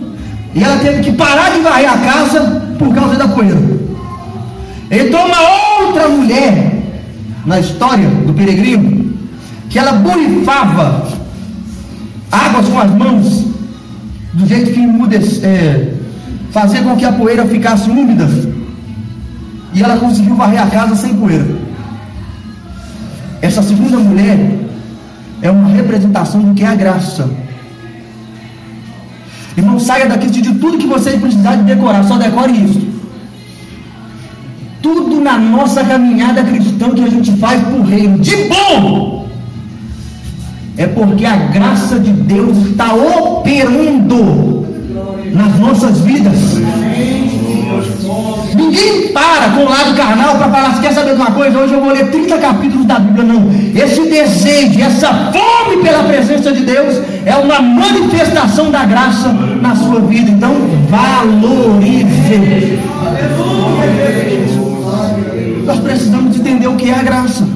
[0.54, 3.58] e ela teve que parar de varrer a casa por causa da poeira.
[4.92, 6.84] Entrou uma outra mulher
[7.46, 9.14] na história do peregrino,
[9.70, 11.08] que ela borrifava
[12.30, 13.46] águas com as mãos,
[14.34, 15.91] do jeito que muda, é,
[16.52, 18.28] fazer com que a poeira ficasse úmida,
[19.74, 21.48] e ela conseguiu varrer a casa sem poeira.
[23.42, 24.38] Essa segunda mulher
[25.42, 27.30] é uma representação do que é a graça.
[29.58, 32.92] Irmão, saia daqui de tudo que você precisar de decorar, só decore isso.
[34.82, 39.28] Tudo na nossa caminhada cristã que a gente faz por reino, de bom,
[40.78, 44.71] é porque a graça de Deus está operando
[45.34, 46.60] nas nossas vidas.
[48.56, 51.58] Ninguém para com o lado carnal para falar, quer saber de uma coisa?
[51.58, 53.50] Hoje eu vou ler 30 capítulos da Bíblia, não.
[53.76, 59.30] Esse desejo, essa fome pela presença de Deus é uma manifestação da graça
[59.62, 60.32] na sua vida.
[60.32, 60.54] Então,
[60.90, 62.80] valorize.
[65.66, 67.48] Nós precisamos entender o que é a graça.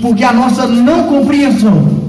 [0.00, 2.08] Porque a nossa não compreensão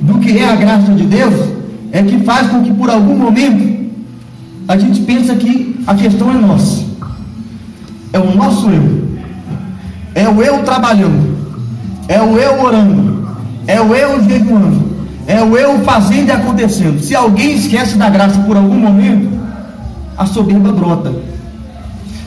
[0.00, 1.57] do que é a graça de Deus
[1.92, 3.78] é que faz com que por algum momento
[4.66, 6.84] a gente pensa que a questão é nossa.
[8.12, 9.08] É o nosso eu.
[10.14, 11.36] É o eu trabalhando.
[12.06, 13.28] É o eu orando.
[13.66, 14.88] É o eu jejuando.
[15.26, 17.00] É o eu fazendo e acontecendo.
[17.00, 19.28] Se alguém esquece da graça por algum momento,
[20.16, 21.12] a soberba brota.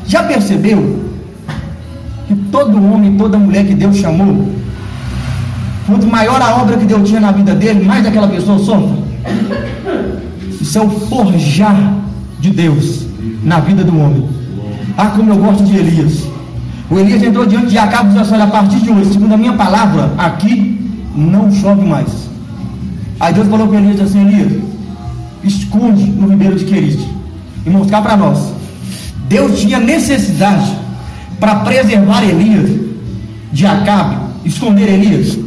[0.08, 1.00] Já percebeu
[2.28, 4.50] que todo homem, toda mulher que Deus chamou,
[5.86, 9.11] quanto maior a obra que Deus tinha na vida dele, mais aquela pessoa sofre?
[10.60, 12.02] Isso é o forjar
[12.40, 13.06] de Deus
[13.44, 14.28] na vida do homem.
[14.98, 16.24] Ah, como eu gosto de Elias.
[16.90, 19.34] O Elias entrou diante de Acabe e disse assim: Olha, a partir de hoje, segundo
[19.34, 20.80] a minha palavra, aqui
[21.16, 22.30] não chove mais.
[23.20, 24.52] Aí Deus falou para Elias assim: Elias,
[25.44, 27.08] esconde no ribeiro de Querite
[27.66, 28.54] e mostrar para nós.
[29.28, 30.76] Deus tinha necessidade
[31.40, 32.70] para preservar Elias
[33.52, 35.40] de Acabe, esconder Elias.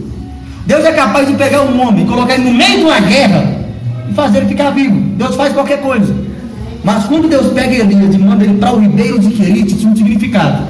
[0.66, 3.53] Deus é capaz de pegar um homem, colocar ele no meio de uma guerra
[4.08, 4.96] e fazer ele ficar vivo.
[5.16, 6.14] Deus faz qualquer coisa.
[6.82, 9.96] Mas quando Deus pega Elias e manda ele para o ribeiro de Querite, tinha um
[9.96, 10.62] significado.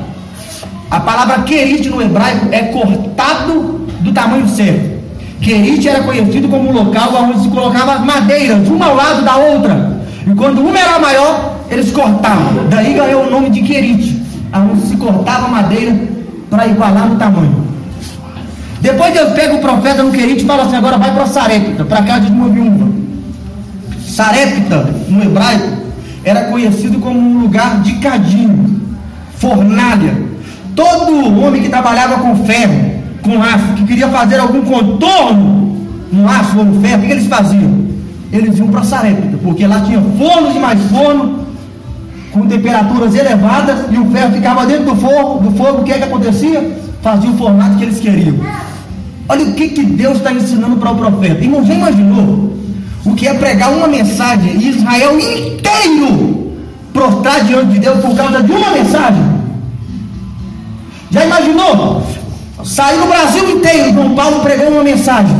[0.90, 4.94] A palavra Querite no hebraico é cortado do tamanho certo.
[5.40, 10.00] Querite era conhecido como um local onde se colocava madeiras, uma ao lado da outra.
[10.24, 12.68] E quando uma era maior, eles cortavam.
[12.70, 14.22] Daí ganhou o nome de Querite,
[14.54, 15.94] onde se cortava madeira
[16.48, 17.64] para igualar no tamanho.
[18.80, 22.02] Depois Deus pega o profeta no Querite e fala assim: agora vai para Sarepta, para
[22.02, 23.03] casa de uma viúva.
[24.14, 25.76] Sarepta, no hebraico,
[26.24, 28.80] era conhecido como um lugar de cadinho,
[29.38, 30.16] fornalha.
[30.76, 32.92] Todo homem que trabalhava com ferro,
[33.22, 35.76] com aço, que queria fazer algum contorno
[36.12, 37.88] no aço ou no ferro, o que eles faziam?
[38.32, 41.40] Eles iam para Sarepta, porque lá tinha fornos e mais forno,
[42.30, 45.98] com temperaturas elevadas, e o ferro ficava dentro do fogo, do fogo, o que é
[45.98, 46.78] que acontecia?
[47.02, 48.36] Fazia o formato que eles queriam.
[49.28, 51.42] Olha o que, que Deus está ensinando para o profeta.
[51.42, 52.53] Irmão, já imaginou
[53.04, 56.52] o que é pregar uma mensagem e Israel inteiro
[56.92, 59.22] prostrar diante de Deus por causa de uma mensagem.
[61.10, 62.06] Já imaginou?
[62.64, 65.36] Saiu no Brasil inteiro, João Paulo pregou uma mensagem,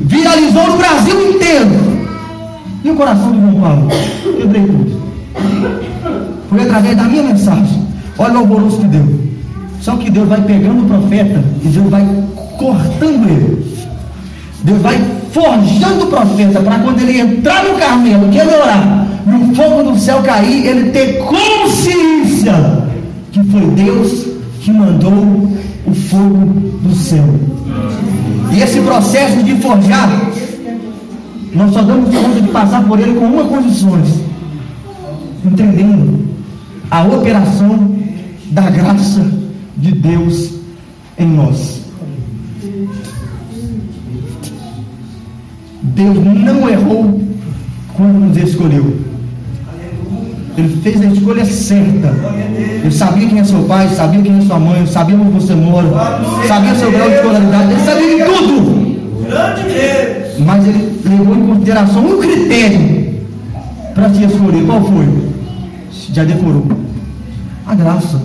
[0.00, 1.96] viralizou no Brasil inteiro.
[2.82, 3.88] E o coração de João Paulo?
[4.38, 5.02] Quebrei tudo.
[6.48, 7.86] Foi através da minha mensagem.
[8.18, 9.26] Olha o alvoroço que deu.
[9.80, 12.04] Só que Deus vai pegando o profeta e Deus vai
[12.56, 13.75] cortando ele.
[14.66, 15.00] Deus vai
[15.30, 19.92] forjando o profeta para quando ele entrar no Carmelo, que ele orar, e o fogo
[19.92, 22.52] do céu cair, ele ter consciência
[23.30, 24.26] que foi Deus
[24.60, 25.52] que mandou
[25.86, 27.24] o fogo do céu.
[28.52, 30.10] E esse processo de forjar,
[31.54, 34.02] nós só damos conta de passar por ele com uma condição,
[35.44, 36.26] entendendo
[36.90, 37.94] a operação
[38.46, 39.24] da graça
[39.76, 40.54] de Deus
[41.16, 41.82] em nós.
[45.96, 47.22] Deus não errou
[47.94, 48.98] quando nos escolheu.
[50.58, 52.14] Ele fez a escolha certa.
[52.54, 55.88] Ele sabia quem é seu pai, sabia quem é sua mãe, sabia onde você mora,
[56.46, 58.86] sabia seu grau de escolaridade, ele sabia de tudo.
[60.44, 63.20] Mas ele levou em consideração um critério
[63.94, 64.66] para te escolher.
[64.66, 65.08] Qual foi?
[66.12, 66.66] Já decorou.
[67.66, 68.20] A graça.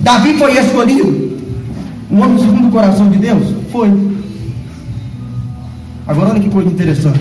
[0.00, 1.30] Davi foi escolhido.
[2.12, 3.42] Um homem segundo o coração de Deus?
[3.72, 4.19] Foi.
[6.10, 7.20] Agora olha que coisa interessante.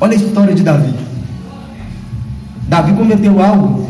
[0.00, 0.92] Olha a história de Davi.
[2.66, 3.88] Davi cometeu algo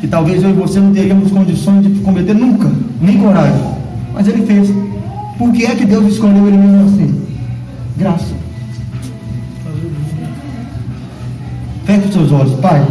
[0.00, 2.68] que talvez eu e você não teríamos condições de cometer nunca,
[3.00, 3.62] nem coragem.
[4.12, 4.74] Mas ele fez.
[5.38, 7.22] Por que é que Deus escolheu ele mesmo assim?
[7.96, 8.34] Graça.
[11.84, 12.84] Feche os seus olhos, Pai.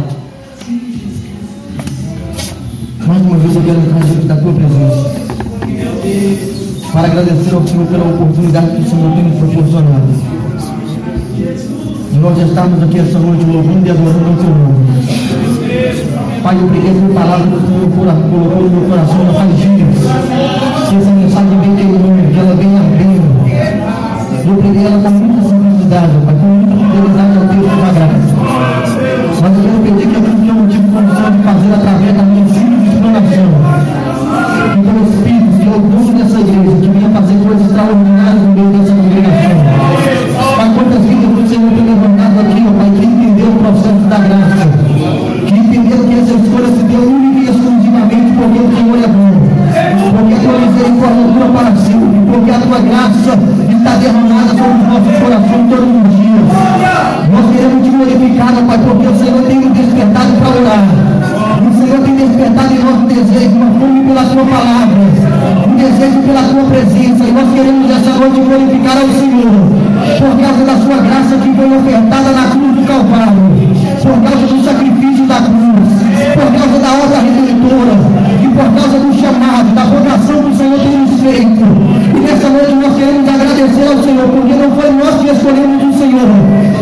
[3.06, 6.55] Mais uma vez eu quero diante da tua presença.
[6.96, 10.08] Para agradecer ao Senhor pela oportunidade que o Senhor tem nos proporcionado.
[12.10, 14.80] E nós estamos aqui essa noite louvando e adorando o teu nome.
[16.42, 19.92] Pai, eu peguei a palavra que o Senhor colocou no meu coração já faz dias.
[20.88, 23.28] Que essa mensagem vem queimando, que ela venha ardendo.
[24.48, 28.32] Eu peguei ela com muita simplicidade, Pai, com muita fidelidade ao texto da graça.
[29.42, 32.45] Mas eu quero pedir que aquilo que eu tive condição de fazer através da minha
[68.46, 69.58] glorificar ao Senhor,
[70.22, 73.42] por causa da sua graça que foi ofertada na cruz do Calvário,
[74.02, 75.90] por causa do sacrifício da cruz,
[76.38, 77.96] por causa da obra redentora
[78.38, 81.66] e por causa do chamado, da vocação que o Senhor tem nos feito.
[82.14, 85.98] E nessa noite nós queremos agradecer ao Senhor, porque não foi nós que escolhemos o
[85.98, 86.30] Senhor,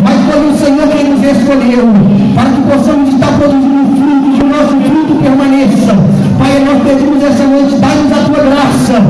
[0.05, 1.89] mas foi o Senhor quem nos escolheu,
[2.35, 5.97] para que possamos estar produzindo fruto, que o nosso fruto permaneça.
[6.37, 9.01] Pai, nós pedimos essa noite, dá-nos a tua graça,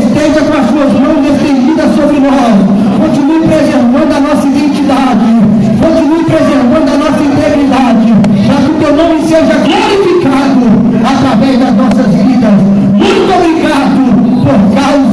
[0.00, 2.30] esteja com as tuas mãos estendidas vida sobre nós.
[3.00, 5.24] Continue preservando a nossa identidade.
[5.80, 8.14] Continue preservando a nossa integridade.
[8.46, 10.60] Para que o teu nome seja glorificado
[11.04, 12.60] através das nossas vidas.
[12.92, 14.00] Muito obrigado
[14.44, 15.09] por causa